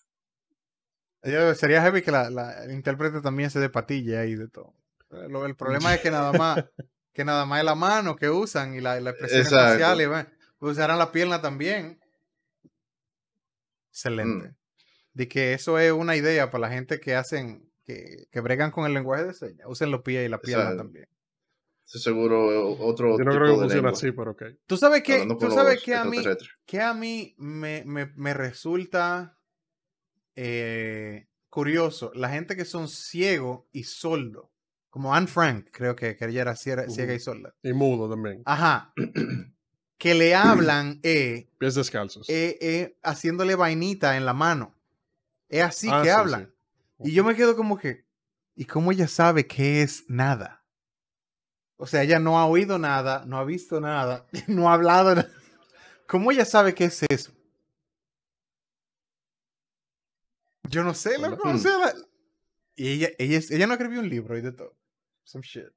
[1.56, 4.74] Sería heavy que la, la- el intérprete también se dé patilla ahí de todo.
[5.12, 6.66] Eh, Lo- el problema es que nada más
[7.14, 10.08] que nada más es la mano que usan y la, la expresión facial y
[10.66, 12.00] usarán la pierna también.
[13.96, 14.50] Excelente.
[14.50, 14.56] Mm.
[15.14, 18.86] De que eso es una idea para la gente que hacen, que, que bregan con
[18.86, 19.66] el lenguaje de señas.
[19.70, 20.84] Usen los pies y la pierna Exacto.
[20.84, 21.08] también.
[21.88, 23.92] Eso seguro otro Yo no tipo creo que lengua.
[23.92, 24.44] así, pero ok.
[24.66, 26.18] Tú sabes que, tú sabes los que a mí,
[26.66, 29.38] que a mí me, me- me resulta
[30.36, 34.52] eh, curioso la gente que son ciego y sordo.
[34.90, 36.92] Como Anne Frank, creo que, que ella era ciega, Ujú.
[36.92, 37.54] ciega y sorda.
[37.64, 38.42] Y mudo también.
[38.46, 38.94] Ajá.
[39.98, 42.30] que le hablan eh, Pies descalzos.
[42.30, 44.76] eh, eh, haciéndole vainita en la mano.
[45.50, 46.54] Es así Ah, que sí, hablan.
[47.00, 47.10] sí.
[47.10, 48.06] Y yo me quedo como que,
[48.56, 50.64] ¿y cómo ella sabe que es nada?
[51.78, 55.30] O sea, ella no ha oído nada, no ha visto nada, no ha hablado nada.
[56.08, 57.32] ¿Cómo ella sabe qué es eso?
[60.70, 61.50] Yo no sé, loco.
[61.50, 61.94] O sea, la-
[62.76, 64.76] Y ella, ella, ella no escribió un libro y de todo.
[65.24, 65.68] Some shit.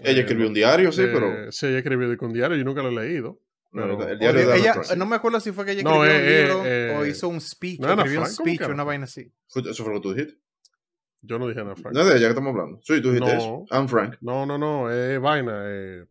[0.00, 1.52] Ella escribió un diario, sí, Eh, pero.
[1.52, 3.40] Sí, ella escribió un diario, yo nunca lo he leído.
[3.72, 6.04] No, pero- el O diario de- ella, no me acuerdo si fue que ella No,
[6.04, 7.80] escribió eh, un libro eh, o eh, hizo un speech.
[7.80, 9.32] no, escribió un Frank, ¿cómo speech o una vaina así.
[9.54, 10.38] Eso fue lo que tú dijiste.
[11.22, 11.94] Yo no dije Ana Frank.
[11.94, 12.80] No es de ella que estamos hablando.
[12.82, 13.38] Sí, tú dijiste No.
[13.38, 13.64] eso.
[13.70, 14.16] I'm Frank.
[14.20, 15.62] No, no, no, es vaina.
[15.66, 16.04] Eh,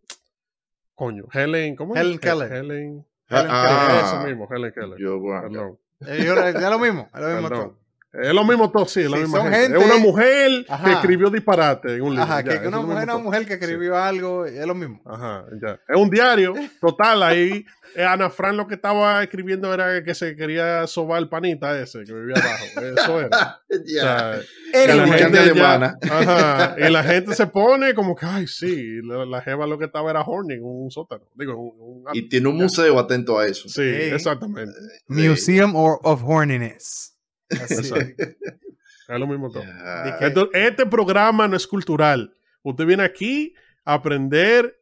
[0.96, 2.02] coño, Helen, ¿cómo es?
[2.02, 2.52] Helen Keller.
[2.52, 3.06] Helen.
[3.30, 4.98] Helen Ah, Eso mismo, Helen Keller.
[5.00, 5.80] Yo, bueno, Perdón.
[6.08, 7.68] Eh, yo- es lo mismo, es lo mismo Perdón.
[7.70, 7.81] todo.
[8.14, 9.68] Es lo mismo todo, sí, es la Sí, misma son gente.
[9.70, 10.84] gente- Es una mujer Ajá.
[10.86, 12.24] que escribió disparate en un libro.
[12.24, 13.20] Ajá, ya, que, una mujer, una todo.
[13.22, 15.02] mujer que escribió algo, es lo mismo.
[15.06, 15.80] Ajá, ya.
[15.88, 20.36] Es un diario, total, ahí eh, Ana Fran lo que estaba escribiendo era que se
[20.36, 22.66] quería sobar el panita ese que vivía abajo.
[23.02, 23.60] Eso era.
[23.72, 28.46] O sea, la gente de ya- ajá, y la gente se pone como que, ay,
[28.48, 31.24] sí, la, la jeva lo que estaba era horny en un sótano.
[31.36, 33.68] Digo, un, un- Y tiene un museo atento a eso.
[33.70, 34.10] sí, Sí.
[34.14, 34.74] exactamente.
[35.08, 37.16] Museum or- of Horniness.
[37.64, 37.94] Así.
[38.18, 39.64] Es lo mismo todo.
[39.64, 42.34] Dije- Entonces, este programa no es cultural.
[42.64, 44.80] Usted viene aquí a aprender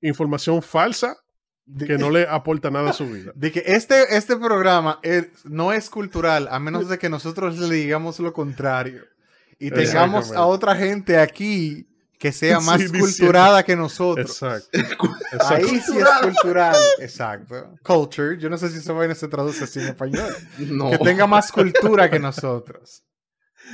[0.00, 1.16] información falsa
[1.86, 3.32] que no le aporta nada a su vida.
[3.36, 7.74] de que este, este programa es- no es cultural, a menos de que nosotros le
[7.76, 9.04] digamos lo contrario.
[9.58, 11.86] Y tengamos a otra gente aquí
[12.24, 14.30] que sea más culturada que nosotros.
[14.72, 14.78] Exacto.
[15.46, 16.74] Ahí sí es cultural.
[16.98, 17.74] Exacto.
[17.82, 18.38] Culture.
[18.38, 20.34] Yo no sé si esa vaina se traduce así en español.
[20.58, 20.90] No.
[20.90, 23.04] Que tenga más cultura que nosotros.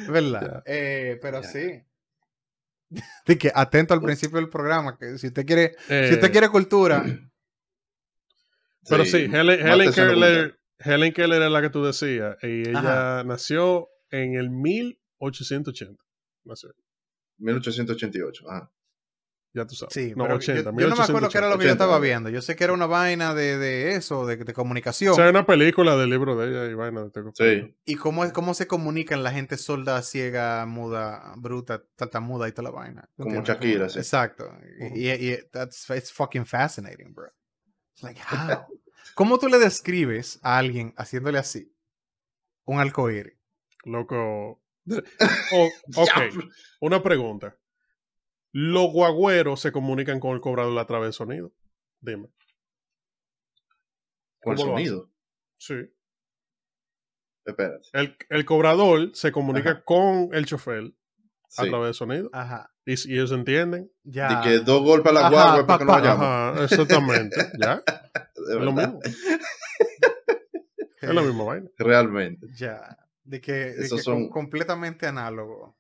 [0.09, 0.65] ¿Verdad?
[0.67, 1.81] Eh, pero sí.
[3.25, 6.49] De que atento al principio del programa, que si usted quiere, si Eh, usted quiere
[6.49, 7.05] cultura,
[8.89, 12.37] Pero sí, Helen, Keller, Helen Keller es la que tú decías.
[12.43, 12.81] Y ella
[13.19, 13.25] Ajá.
[13.25, 16.03] nació en el 1880.
[16.45, 16.71] Nació.
[17.41, 18.51] 1888.
[18.51, 18.71] Ajá.
[19.53, 19.93] Ya tú sabes.
[19.93, 20.63] sí, no, pero 80.
[20.71, 22.31] yo, yo no me acuerdo qué era lo que yo 80, estaba viendo.
[22.31, 25.11] Yo sé que era una vaina de, de eso, de, de comunicación.
[25.11, 27.03] O sea, hay una película del libro de ella y vaina.
[27.07, 27.75] de Sí.
[27.85, 32.71] y cómo, es- cómo se comunican la gente sorda, ciega, muda, bruta, tartamuda y toda
[32.71, 33.09] la vaina.
[33.17, 33.65] ¿Tú Como entiendes?
[33.67, 33.99] Shakira, sí.
[33.99, 34.53] Exacto.
[34.95, 37.27] Y, y- y that's, it's fucking fascinating, bro.
[37.95, 38.67] It's like, how?
[39.17, 41.75] ¿Cómo tú le describes a alguien haciéndole así?
[42.67, 43.35] Un arcoíris.
[43.85, 44.63] Loco.
[45.53, 46.11] Oh, ok,
[46.81, 47.57] una pregunta.
[48.53, 51.53] ¿Los guagüeros se comunican con el cobrador a través del sonido?
[52.01, 52.29] Dime.
[54.43, 55.11] Con el ¿Cómo lo sonido.
[55.59, 55.75] Sí.
[57.45, 57.89] Espérate.
[57.93, 59.83] El, el cobrador se comunica Ajá.
[59.85, 60.85] con el chofer
[61.59, 61.69] a Sí.
[61.69, 62.31] través del sonido.
[62.33, 62.73] Ajá.
[62.87, 63.91] Y, si ellos entienden.
[64.03, 64.41] Ya.
[64.41, 65.93] De que dos golpes a la guagua para que no.
[65.95, 67.37] Ajá, exactamente.
[67.61, 67.83] ¿Ya?
[67.85, 69.01] Es lo mismo.
[71.01, 71.71] Es la misma vaina.
[71.79, 72.47] Realmente.
[72.57, 72.97] Ya.
[73.31, 75.79] De que, de Esos que son- com- completamente análogo.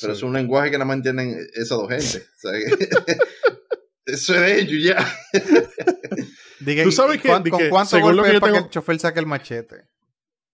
[0.00, 0.18] Pero Sí.
[0.18, 2.26] es un lenguaje que nada más entienden esas dos gente.
[2.26, 3.18] O sea, que-
[4.06, 5.06] eso es de ellos ya.
[6.84, 8.98] Tú sabes ¿y que- ¿Con que cuánto según lo golpe que para que el chofer
[8.98, 9.88] saque el machete?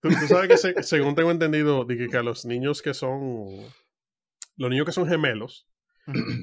[0.01, 2.93] Tú, tú sabes que se- según tengo entendido, de que, que a los niños que
[2.93, 3.47] son.
[4.57, 5.67] Los niños que son gemelos,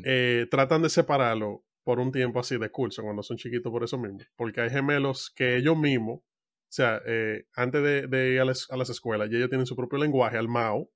[0.04, 3.98] eh, tratan de separarlo por un tiempo así de curso, cuando son chiquitos por eso
[4.00, 4.20] mismo.
[4.36, 6.22] Porque hay gemelos que ellos mismos,
[6.70, 9.66] o sea, eh, antes de, de ir a las, a las escuelas, ya ellos tienen
[9.66, 10.90] su propio lenguaje, al Mao,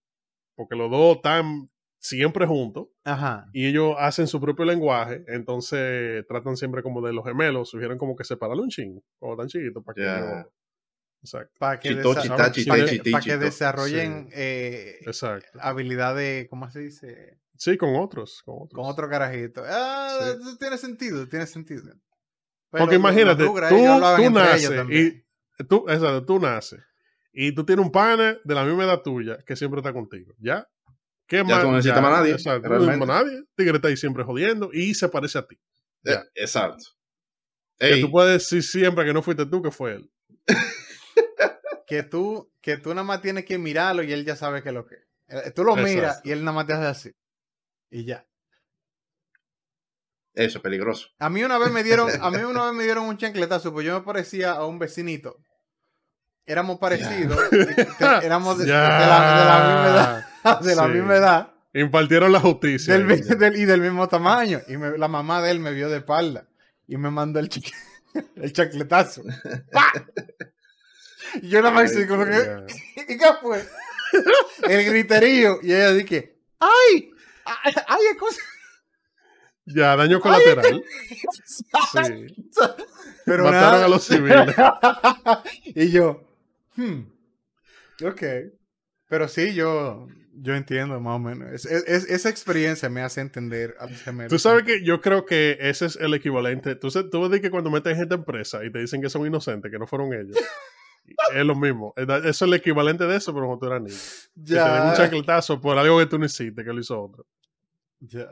[0.55, 1.69] porque los dos están
[1.99, 3.47] siempre juntos Ajá.
[3.53, 8.15] y ellos hacen su propio lenguaje, entonces tratan siempre como de los gemelos, sugieren como
[8.15, 9.95] que separarle un chingo, cuando están chiquitos, para
[10.43, 10.47] que
[11.21, 13.39] Exacto, Para que, Chito, desa- chita, pa' chita, que- chiti, pa' que chito.
[13.39, 14.34] desarrollen Sí.
[14.36, 15.57] eh, exacto.
[15.61, 17.39] habilidades, ¿cómo se dice?
[17.55, 18.74] Sí, con otros, con otros.
[18.74, 19.63] Con otro carajito.
[19.65, 20.57] Ah, Sí.
[20.59, 21.84] tiene sentido, tiene sentido.
[22.71, 25.07] Pero Porque imagínate, tú, tú naces también.
[25.17, 25.22] y
[25.68, 26.82] tú, exacto, tú naces
[27.32, 30.68] y tú tienes un pana de la misma edad tuya que siempre está contigo, ¿ya?
[31.28, 33.06] ¿Qué Ya tú no necesitas más nadie, Exacto, no necesitas realmente.
[33.06, 33.43] más nadie.
[33.56, 35.58] Tigre está ahí siempre jodiendo y se parece a ti.
[36.04, 36.14] Ya.
[36.14, 36.84] Eh, Exacto.
[37.80, 40.12] Que tú puedes decir siempre que no fuiste tú, que fue él.
[41.86, 44.76] Que tú, que tú nada más tienes que mirarlo y él ya sabe que es
[44.76, 45.01] lo que es.
[45.28, 47.12] Eh, Tú lo miras y él nada más te hace así.
[47.91, 48.26] Y ya.
[50.34, 51.07] Eso es peligroso.
[51.19, 53.86] A mí una vez me dieron, a mí una vez me dieron un chancletazo, pues
[53.86, 55.38] yo me parecía a un vecinito.
[56.45, 57.39] Éramos parecidos.
[58.23, 60.25] Éramos de, de la, de la misma edad.
[60.61, 61.53] De la misma edad.
[61.73, 62.93] Impartieron la justicia.
[62.97, 63.07] del,
[63.39, 64.59] del- y del mismo tamaño.
[64.67, 66.45] Y me- la mamá de él me vio de espalda.
[66.86, 67.73] Y me mandó el, chiqui-
[68.36, 69.23] el chancletazo.
[69.71, 69.86] ¡Pa!
[71.41, 72.65] Y yo nada más hice como que.
[73.07, 73.65] ¿y qué fue?
[74.67, 75.59] El griterío.
[75.63, 76.38] Y ella dije.
[76.59, 77.09] ¡ay!
[77.45, 77.99] ¡ay!
[78.11, 78.41] es cosa-".
[79.66, 80.84] Ya, daño colateral.
[81.45, 82.28] Sí.
[83.26, 83.86] Pero Mataron nada.
[83.86, 84.55] a los civiles.
[85.76, 86.24] y yo,
[86.76, 87.01] hmm,
[88.05, 88.24] ok.
[89.07, 91.51] Pero sí, yo, Yo entiendo, más o menos.
[91.53, 94.32] Es- es- es- esa experiencia me hace entender a los gemelos.
[94.32, 96.76] Tú sabes que yo creo que ese es el equivalente.
[96.76, 99.72] Tú, tú ves que cuando meten gente en presa y te dicen que son inocentes,
[99.72, 100.36] que no fueron ellos.
[101.36, 101.93] es lo mismo.
[101.95, 103.95] Eso es el equivalente de eso, pero cuando tú eras niño.
[104.47, 107.28] Que te den un chancletazo por algo que tú no hiciste, que lo hizo otro.
[108.06, 108.24] Ya.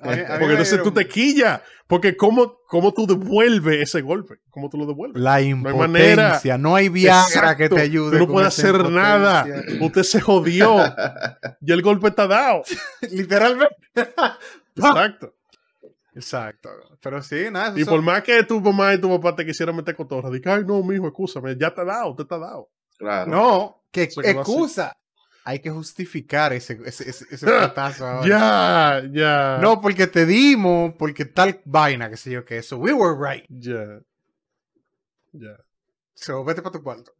[0.00, 1.60] A mí- a mí Porque entonces tú te quillas.
[1.86, 4.38] Porque ¿cómo, ¿cómo tú devuelves ese golpe?
[4.50, 5.22] ¿Cómo tú lo devuelves?
[5.22, 5.86] La hay impotencia.
[5.86, 6.58] manera.
[6.58, 7.56] No hay Viagra Exacto.
[7.58, 8.18] que te ayude.
[8.18, 9.46] Tú no puedes hacer nada.
[9.80, 10.76] Usted se jodió.
[11.60, 12.62] y el golpe está dado.
[13.10, 13.76] Literalmente.
[14.76, 15.34] Exacto.
[16.14, 16.68] Exacto.
[17.00, 17.78] Pero sí, nada.
[17.78, 20.50] Y son- por más que tu mamá y tu papá te quisieran meter cotorra, dije,
[20.50, 22.68] ay, no, mijo, escúchame, ya te ha dado, te está dado.
[22.98, 23.30] Claro.
[23.30, 24.96] No, que excusa.
[25.44, 28.28] Hay que justificar ese, ese, ese, ese putazo ahora.
[28.28, 29.58] Ya, ya.
[29.60, 32.78] No, porque te dimos, porque tal vaina, que sé yo, que eso.
[32.78, 33.44] We were right.
[33.48, 34.00] Ya.
[35.32, 35.56] Ya.
[36.14, 37.12] So, vete para tu cuarto.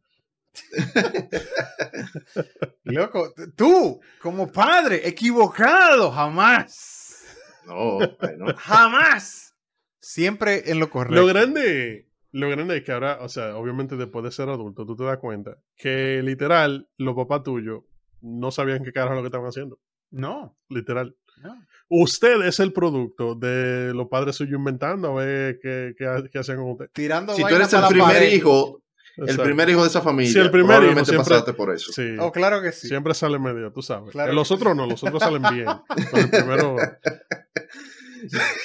[2.83, 7.23] Loco, tú, como padre, equivocado, jamás.
[7.65, 8.53] No, bueno.
[8.57, 9.55] Jamás.
[9.99, 11.21] Siempre en lo correcto.
[11.21, 14.95] Lo grande, lo grande es que ahora, o sea, obviamente después de ser adulto, tú
[14.95, 17.83] te das cuenta que literal, los papás tuyos
[18.21, 19.79] no sabían qué carajo lo que estaban haciendo.
[20.11, 21.15] No, Literal.
[21.41, 21.55] no.
[21.89, 26.57] Usted es el producto de los padres suyos inventando a ver qué, qué, qué hacían
[26.57, 26.89] con usted.
[26.93, 28.31] Tirando Si tú eres el primer pared.
[28.33, 28.81] hijo,
[29.17, 29.43] el Exacto.
[29.43, 31.91] primer hijo de esa familia, Sí, el primer hijo, probablemente siempre- pasaste por eso.
[31.91, 32.15] Sí.
[32.19, 32.87] Oh, claro que sí.
[32.87, 34.11] Siempre sale medio, tú sabes.
[34.11, 35.65] Claro Eh, los otros no, los otros salen bien.
[36.11, 36.77] Pero el primero,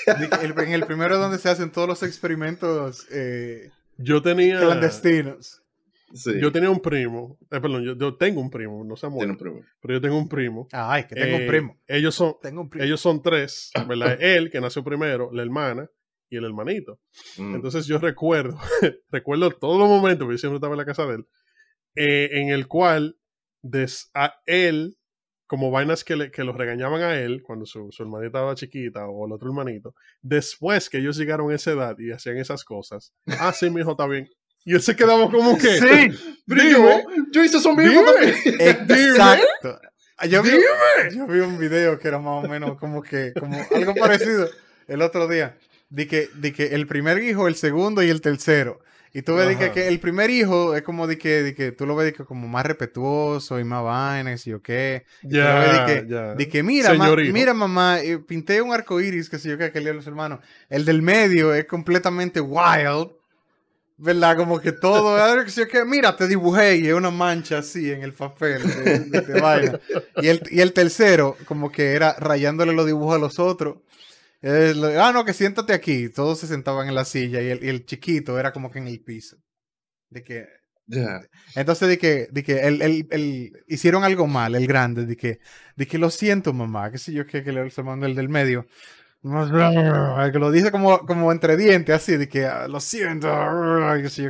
[0.63, 5.63] en el primero es donde se hacen todos los experimentos eh, yo tenía, clandestinos.
[6.17, 9.11] Sí, yo tenía un primo, eh, perdón, yo, yo tengo un primo, no se ha
[9.11, 9.61] tiene un muerto, primo.
[9.81, 10.67] pero yo tengo un primo.
[10.73, 11.81] Ay, que tengo Eh, un primo.
[11.87, 12.85] Ellos son, Tengo un primo.
[12.85, 14.17] ellos son tres, ¿verdad?
[14.21, 15.89] Él, que nació primero, la hermana
[16.29, 16.99] y el hermanito.
[17.39, 17.55] Mm.
[17.57, 18.59] Entonces yo recuerdo,
[19.11, 21.27] recuerdo todos los momentos, porque yo siempre estaba en la casa de él,
[21.95, 23.17] eh, en el cual
[23.63, 24.97] des- a él,
[25.47, 29.07] como vainas que, le, que los regañaban a él cuando su, su hermanita estaba chiquita
[29.09, 33.15] o el otro hermanito, después que ellos llegaron a esa edad y hacían esas cosas,
[33.51, 34.29] ah, sí, mi hijo está bien.
[34.67, 38.33] Y él se quedaba como que, Sí, Pero dime, yo, hice eso mismo dime.
[38.53, 38.77] también.
[39.11, 39.81] exacto.
[40.29, 40.51] Yo vi,
[41.15, 44.49] yo vi un video que era más o menos como que, como algo parecido
[44.89, 45.57] el otro día.
[45.89, 48.81] De que, de que el primer hijo, el segundo y el tercero.
[49.13, 51.87] Y tú ves que, que el primer hijo es como de que, de que tú
[51.87, 55.05] lo ves de que como más respetuoso y más vainas y o qué.
[55.23, 56.35] Ya, de que- ya.
[56.35, 59.65] De que mira, ma- mira mamá, eh, pinté un arco iris, que sé yo, que
[59.65, 60.41] aquel día los hermanos.
[60.69, 63.13] El del medio es completamente wild.
[63.99, 64.37] ¿Verdad?
[64.37, 65.17] Como que todo,
[65.47, 69.21] yo, que mira, te dibujé y es una mancha así en el papel de, de-
[69.23, 69.81] de vaina.
[70.17, 73.79] Y el, y el tercero, como que era rayándole los dibujos a los otros.
[74.43, 76.11] Ah, no, que siéntate aquí.
[76.11, 78.87] Todos se sentaban en la silla y el, y el chiquito era como que en
[78.89, 79.39] el piso.
[80.11, 80.47] De que,
[80.87, 81.23] Ya.
[81.55, 85.41] entonces, de que, de que el, el- el- hicieron algo mal, el grande, de que,
[85.75, 88.67] de que lo siento, mamá, qué sé yo, que, que le mandando el del medio.
[90.33, 93.29] Que lo dice como, como entre dientes, así, de que "Ah, lo siento,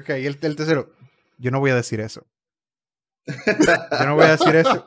[0.05, 0.21] qué.
[0.21, 0.91] Y el, el tercero,
[1.39, 2.27] yo no voy a decir eso.
[3.27, 4.85] Yo no voy a decir eso.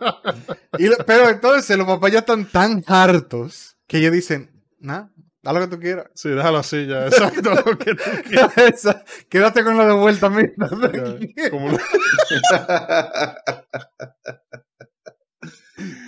[0.78, 4.50] Y lo- pero entonces los papás ya están tan hartos que ellos dicen,
[4.80, 5.12] nada,
[5.44, 6.06] haz lo que tú quieras.
[6.16, 7.54] Sí, déjalo así ya, exacto.
[7.54, 9.04] lo que tú quieras.
[9.30, 10.54] Quédate con lo de vuelta, mira.
[11.52, 11.78] Como lo-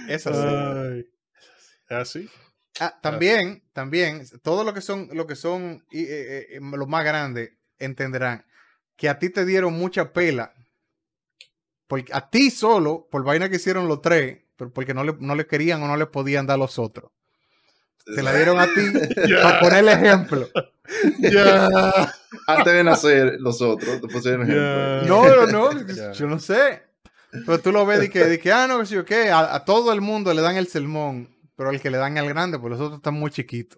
[0.07, 0.39] Eso sí.
[0.47, 1.05] Ay.
[1.89, 2.29] ¿Es así?
[2.83, 7.05] Ah, también, también, todo lo que son, lo que son y, eh, eh, los más
[7.05, 8.43] grandes entenderán
[8.95, 10.51] que a ti te dieron mucha pela.
[11.85, 15.35] Porque a ti solo, por vaina que hicieron los tres, pero porque no le, no
[15.35, 17.11] le querían o no le podían dar los otros.
[18.03, 18.81] Te la dieron a ti
[19.43, 20.49] para poner el ejemplo.
[21.19, 22.11] Ya.
[22.47, 25.03] Antes de nacer los otros, te pusieron ejemplo.
[25.03, 26.81] No, no, no, yo no sé.
[27.31, 29.53] Pero tú lo ves de que, de que ah, no, que sí, o qué, a,
[29.53, 31.29] a todo el mundo le dan el sermón,
[31.61, 33.77] pero al que le dan al grande, pues los otros están muy chiquitos.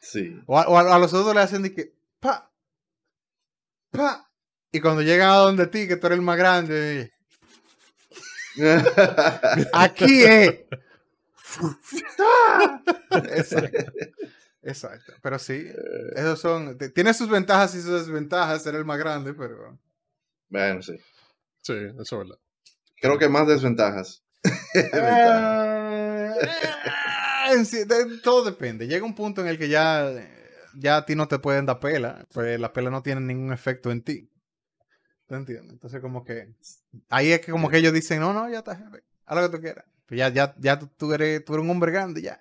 [0.00, 0.40] Sí.
[0.46, 2.50] O a, o a- a los otros le hacen de que, pa,
[3.90, 4.30] pa.
[4.72, 7.12] Y cuando llegan a donde ti, que tú eres el más grande,
[9.74, 10.60] aquí es.
[13.36, 13.92] Exacto.
[14.62, 15.12] Exacto.
[15.20, 15.66] Pero sí,
[16.14, 16.78] esos son.
[16.94, 19.78] Tiene sus ventajas y sus desventajas ser el más grande, pero.
[20.48, 20.96] bueno, sí.
[21.60, 22.38] Sí, eso es verdad.
[23.02, 24.22] Creo que más desventajas.
[24.74, 26.15] Eh,
[28.22, 28.86] todo depende.
[28.86, 30.10] Llega un punto en el que ya,
[30.74, 33.90] ya a ti no te pueden dar pela, pues la pela no tiene ningún efecto
[33.90, 34.30] en ti.
[35.26, 35.72] ¿Te entiendes?
[35.72, 36.54] Entonces, como que
[37.08, 38.72] ahí es que como que ellos dicen, no, no, ya está,
[39.24, 39.84] haz lo que tú quieras.
[40.06, 42.40] Pues ya, ya, ya tú, tú eres, tú eres un hombre grande, ya.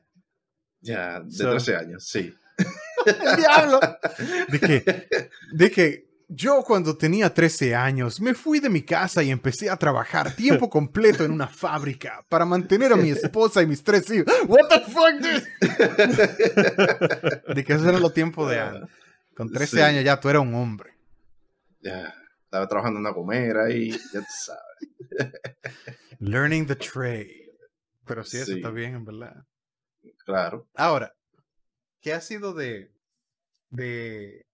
[0.81, 2.31] Ya, de So- 13 años, sí.
[3.05, 3.79] ¡El diablo!
[4.49, 5.09] Dije,
[5.53, 10.35] dije, Yo cuando tenía 13 años me fui de mi casa y empecé a trabajar
[10.35, 14.33] tiempo completo en una fábrica para mantener a mi esposa y mis tres hijos.
[14.47, 15.45] What the fuck, dude?
[17.53, 18.89] De que esos eran los tiempos de antes.
[19.35, 19.81] Con 13 Sí.
[19.83, 20.91] años ya tú eras un hombre.
[21.81, 22.13] Ya,
[22.43, 25.31] estaba trabajando en una gomera y ya tú sabes.
[26.19, 27.51] Learning the trade.
[28.05, 28.53] Pero sí, eso Sí.
[28.57, 29.43] está bien, en verdad.
[30.25, 30.67] Claro.
[30.75, 31.13] Ahora,
[32.01, 32.91] ¿qué ha sido de,
[33.69, 34.45] de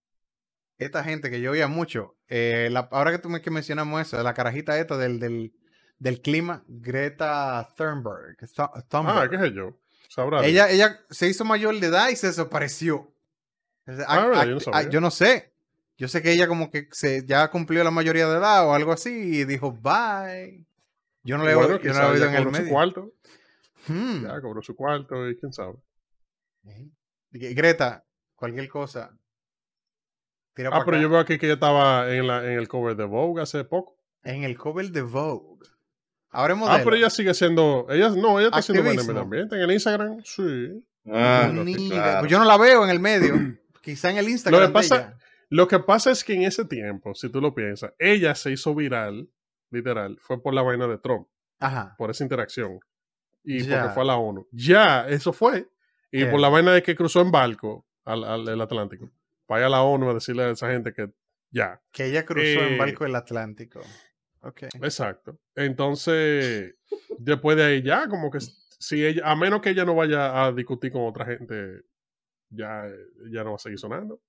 [0.84, 2.16] esta gente que yo oía mucho?
[2.28, 5.52] Eh, la- ahora que tú me que mencionamos eso, la carajita esta del, del,
[5.98, 8.36] del clima, Greta Thunberg.
[8.54, 9.30] Thu- Ah, Thunberg.
[9.30, 9.78] qué sé yo.
[10.08, 10.44] Sabrá.
[10.44, 13.14] ella, ella se hizo mayor de edad y se desapareció.
[13.86, 14.40] Ah, a- ¿verdad?
[14.42, 14.90] a- Yo no a- sabía.
[14.90, 15.52] yo no sé.
[15.98, 18.92] Yo sé que ella como que se, ya cumplió la mayoría de edad o algo
[18.92, 20.64] así y dijo bye.
[21.22, 22.72] Yo no le he yo no he oído en el cobró su medio.
[22.72, 23.12] cuarto.
[23.86, 24.22] Hmm.
[24.24, 25.74] Ya cobró su cuarto y quién sabe.
[27.32, 28.04] Gre- Greta,
[28.34, 29.16] cualquier cosa.
[30.54, 31.02] Tira Ah, pero acá.
[31.02, 33.96] yo veo aquí que ella estaba en, la, en el cover de Vogue hace poco.
[34.22, 35.66] En el cover de Vogue.
[36.30, 37.86] Ahora es Ah, pero ella sigue siendo.
[37.90, 39.04] Ella no, ella está Activismo.
[39.08, 39.56] medio ambiente.
[39.56, 40.84] En el Instagram, sí.
[41.10, 42.20] Ah, Ni claro.
[42.20, 43.34] Pues yo no la veo en el medio.
[43.82, 44.60] Quizá en el Instagram.
[44.60, 45.18] Lo que de pasa- ella.
[45.50, 48.74] Lo que pasa es que en ese tiempo, si tú lo piensas, ella se hizo
[48.74, 49.28] viral,
[49.70, 51.26] literal, fue por la vaina de Trump,
[51.58, 51.94] Ajá.
[51.98, 52.80] por esa interacción.
[53.44, 53.80] Y Ya.
[53.80, 54.46] porque fue a la ONU.
[54.52, 55.68] Ya, eso fue.
[56.10, 56.26] Y Eh.
[56.26, 59.10] por la vaina de que cruzó en barco al, al- Atlántico.
[59.48, 61.10] Vaya a la ONU a decirle a esa gente que
[61.50, 61.80] ya.
[61.92, 63.80] Que ella cruzó en Eh, barco del Atlántico.
[64.40, 64.62] Ok.
[64.82, 65.38] Exacto.
[65.54, 66.74] Entonces,
[67.18, 70.52] después de ahí ya, como que si ella, a menos que ella no vaya a
[70.52, 71.82] discutir con otra gente,
[72.50, 72.84] ya,
[73.30, 74.20] ya no va a seguir sonando.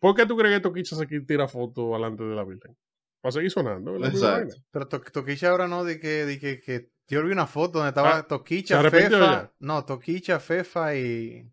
[0.00, 2.76] ¿Por qué tú crees que Toquicha aquí tira fotos delante de la Virgen?
[3.24, 3.96] Va a seguir sonando.
[4.04, 4.54] Exacto.
[4.70, 7.88] Pero To- Toquicha ahora no, de que, de que, que yo vi una foto donde
[7.88, 9.08] estaba Ah, Toquicha, ¿se Fefa.
[9.18, 9.52] ya?
[9.60, 11.50] No, Toquicha, Fefa y.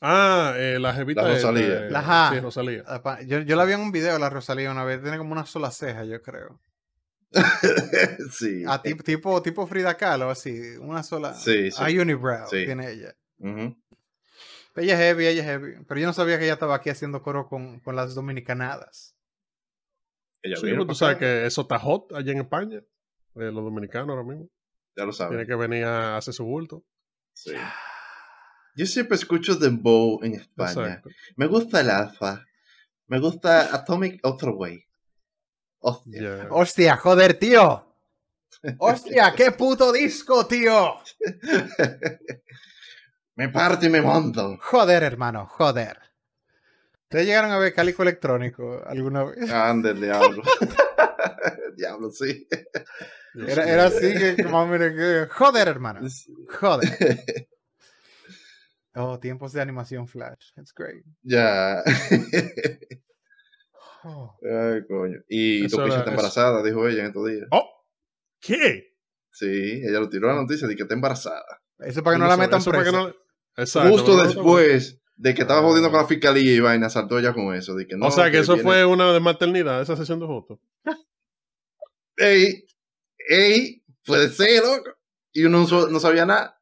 [0.00, 1.22] Ah, eh, la jevita.
[1.22, 1.86] La Rosalía.
[1.86, 2.30] eh, La Ja.
[2.32, 2.84] Sí, Rosalía.
[3.26, 5.02] Yo, yo la vi en un video, la Rosalía, una vez.
[5.02, 6.60] Tiene como una sola ceja, yo creo.
[8.32, 8.64] sí.
[8.66, 10.76] Ah, tipo, tipo, tipo Frida Kahlo, así.
[10.80, 11.34] Una sola.
[11.34, 11.82] Sí, sí.
[11.82, 12.64] A unibrow Sí.
[12.64, 13.14] tiene ella.
[13.38, 13.76] Ujú.
[14.76, 15.84] Ella es heavy, ella es heavy.
[15.88, 19.16] Pero yo no sabía que ella estaba aquí haciendo coro con, con las dominicanadas.
[20.42, 21.26] Ella Sí, vino pues tú sabes acá.
[21.26, 22.78] que eso está hot allá en España.
[22.78, 22.84] eh,
[23.52, 24.48] los dominicanos ahora mismo.
[24.96, 25.46] Ya lo Tiene sabes.
[25.48, 26.84] que venir a hacer su bulto.
[27.34, 27.52] Sí.
[28.78, 30.70] Yo siempre escucho Dembow en España.
[30.70, 31.10] Exacto.
[31.34, 32.46] Me gusta el Alfa.
[33.08, 34.84] Me gusta Atomic Other Way.
[35.80, 36.22] Hostia.
[36.22, 36.46] Ya.
[36.50, 37.92] ¡Hostia, joder, tío!
[38.78, 40.94] ¡Hostia, qué puto disco, tío!
[43.34, 44.56] me parte y me monto.
[44.60, 45.98] Joder, hermano, joder.
[47.02, 49.38] ¿Ustedes llegaron a ver Cálico Electrónico alguna vez?
[49.50, 50.40] Ande el diablo.
[51.76, 52.46] diablo, sí.
[53.34, 56.00] Era, así que, que más o menos que- Joder, hermano.
[56.60, 57.48] Joder.
[59.00, 60.50] Oh, tiempos de animación flash.
[60.56, 61.04] It's great.
[61.22, 61.82] ya.
[64.04, 64.38] Oh.
[64.42, 65.18] Ay, coño.
[65.28, 67.48] Y Eso Toquicha era- está eso- embarazada, dijo ella en estos días.
[67.50, 67.84] ¡Oh!
[68.40, 68.94] ¿Qué?
[69.32, 71.44] Sí, ella lo tiró a la noticia de que está embarazada.
[71.80, 73.06] Eso para que no la metan Eso para que presa.
[73.08, 73.14] no-
[73.56, 75.62] Exacto, Justo no- después de que estaba Ah.
[75.64, 77.74] jodiendo con la fiscalía y vaina, saltó ella con eso.
[77.74, 80.26] De que no, o sea, que eso viene- fue una de maternidad, esa sesión de
[80.26, 80.60] fotos.
[82.16, 82.64] Ey,
[83.28, 84.90] ey, puede ser, loco.
[85.32, 86.56] Y uno no, sabía nada.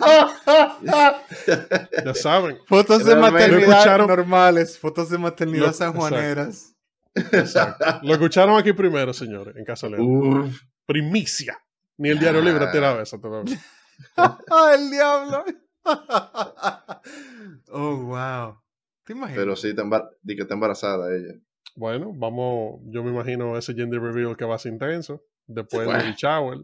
[2.04, 2.58] Ya saben.
[2.66, 6.74] Fotos de maternidad normales, fotos de maternidad Lo- sanjuaneras.
[7.14, 7.84] Exacto.
[8.02, 10.02] Lo escucharon aquí primero, señores, en Casa León.
[10.06, 11.58] Uf, Primicia.
[11.98, 13.58] Ni el diario libre ha tirado eso todavía.
[14.16, 15.44] ¡Ah, el diablo!
[17.72, 18.60] oh, wow.
[19.04, 19.38] ¿Te imaginas?
[19.38, 19.74] pero sí,
[20.22, 21.34] di que está embarazada ella.
[21.74, 25.22] Bueno, vamos, yo me imagino ese gender reveal que va a ser intenso.
[25.46, 26.04] Después Bueno.
[26.04, 26.58] el shower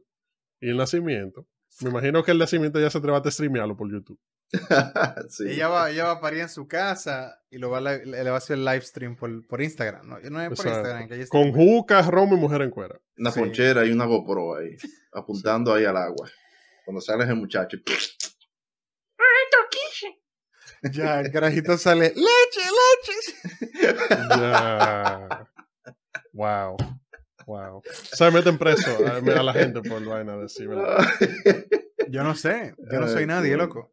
[0.60, 1.46] y el nacimiento.
[1.80, 4.18] Me imagino que el nacimiento ya se atreva a streamearlo por YouTube.
[5.28, 5.44] sí.
[5.48, 8.34] Ella va, ella va a parir en su casa y lo va a, le va
[8.34, 10.06] a hacer live stream por, por Instagram.
[10.08, 10.78] No, no es por Exacto.
[10.90, 11.08] Instagram.
[11.08, 12.98] Que Con juca, romo y mujer en cuera.
[13.18, 13.40] Una Sí.
[13.40, 14.76] ponchera y una GoPro ahí,
[15.12, 16.28] apuntando ahí al agua.
[16.84, 17.78] Cuando sale ese muchacho.
[20.92, 22.12] Ya, el carajito sale.
[22.14, 23.94] ¡Leche, leche!
[24.28, 25.48] Ya.
[26.34, 26.76] wow.
[27.46, 27.82] Wow.
[28.12, 30.98] Se meten preso a, a la gente por vaina de sí, ¿verdad?
[32.08, 32.74] Yo no sé.
[32.90, 33.92] Yo no soy nadie, loco.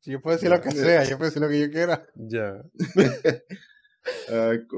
[0.00, 2.06] Si yo puedo decir lo que sea, yo puedo decir lo que yo quiera.
[2.14, 2.62] Ya.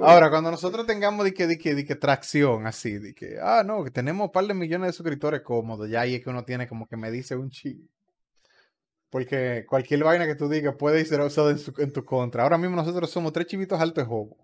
[0.02, 3.62] Ahora, cuando nosotros tengamos de que, de que, de que tracción así, de que, ah,
[3.64, 6.44] no, que tenemos un par de millones de suscriptores cómodos, ya ahí es que uno
[6.44, 7.88] tiene como que me dice un chi.
[9.08, 12.42] Porque cualquier vaina que tú digas puede ser usada en, su- en tu contra.
[12.44, 14.36] Ahora mismo nosotros somos tres chivitos altos de juego.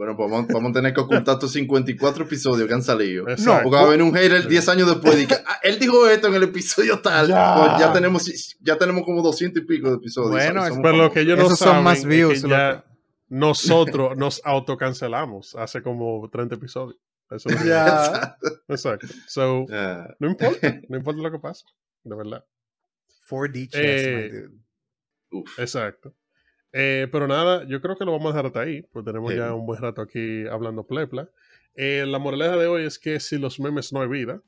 [0.00, 3.28] Bueno, pues vamos, vamos a tener que ocultar estos 54 episodios que han salido.
[3.28, 3.64] Exacto.
[3.64, 6.28] Porque va a venir un hater 10 años después y que, "Ah, él dijo esto
[6.28, 7.28] en el episodio tal.
[7.28, 7.54] Ya.
[7.54, 10.30] Pues ya tenemos ya tenemos como 200 y pico de episodios.
[10.30, 12.82] Bueno, Pero lo que ellos no Esos son más es views, que ya,
[13.28, 16.98] nosotros nos autocancelamos hace como 30 episodios.
[17.30, 18.38] Eso es lo que- Ya.
[18.68, 19.06] Exacto.
[19.28, 21.64] So, Ah, no importa, no importa lo que pase,
[22.04, 22.42] de verdad.
[23.28, 24.58] 4D chess, Eh, my dude.
[25.32, 25.58] uf.
[25.58, 26.14] Exacto.
[26.72, 29.38] Eh, pero nada, yo creo que lo vamos a dejar hasta ahí, pues tenemos Sí.
[29.38, 31.28] ya un buen rato aquí hablando plepla.
[31.74, 34.40] Eh, la moraleja de hoy es que si los memes no hay vida,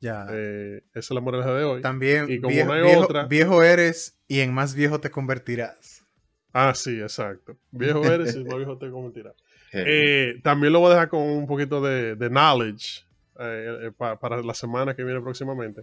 [0.00, 0.26] Ya.
[0.30, 1.82] eh, esa es la moraleja de hoy.
[1.82, 5.10] También y como viejo, no hay viejo- otra- viejo eres y en más viejo te
[5.10, 6.04] convertirás.
[6.52, 7.56] Ah, sí, exacto.
[7.70, 8.86] Viejo eres y no viejo te.
[8.86, 9.30] Heavy.
[9.72, 13.04] Eh, también lo voy a dejar con un poquito de, de knowledge
[13.38, 15.82] eh, eh, pa- para la semana que viene próximamente.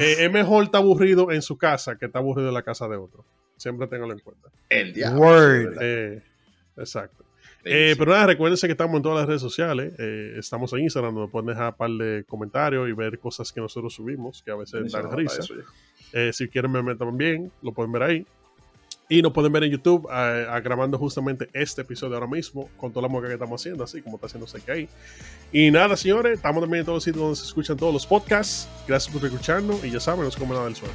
[0.00, 3.24] Es mejor estar aburrido en su casa que estar aburrido en la casa de otro.
[3.58, 4.48] Siempre tenganlo en cuenta.
[4.70, 5.20] el diablo.
[5.20, 5.76] Word.
[5.80, 6.22] Eh,
[6.76, 7.24] exacto.
[7.64, 9.92] Eh, pero nada, recuérdense que estamos en todas las redes sociales.
[9.98, 13.60] eh, estamos en Instagram, donde pueden dejar un par de comentarios y ver cosas que
[13.60, 15.42] nosotros subimos, que a veces dan risa.
[16.12, 18.26] Eh, si quieren verme también, lo pueden ver ahí.
[19.10, 20.06] Y nos pueden ver en YouTube
[20.62, 24.16] grabando justamente este episodio ahora mismo con toda la música que estamos haciendo, así como
[24.16, 24.86] está haciendo ahí.
[25.50, 28.68] Y nada, señores, estamos también en todos los sitios donde se escuchan todos los podcasts.
[28.86, 30.92] Gracias por escucharnos y ya saben, no se come nada del suelo.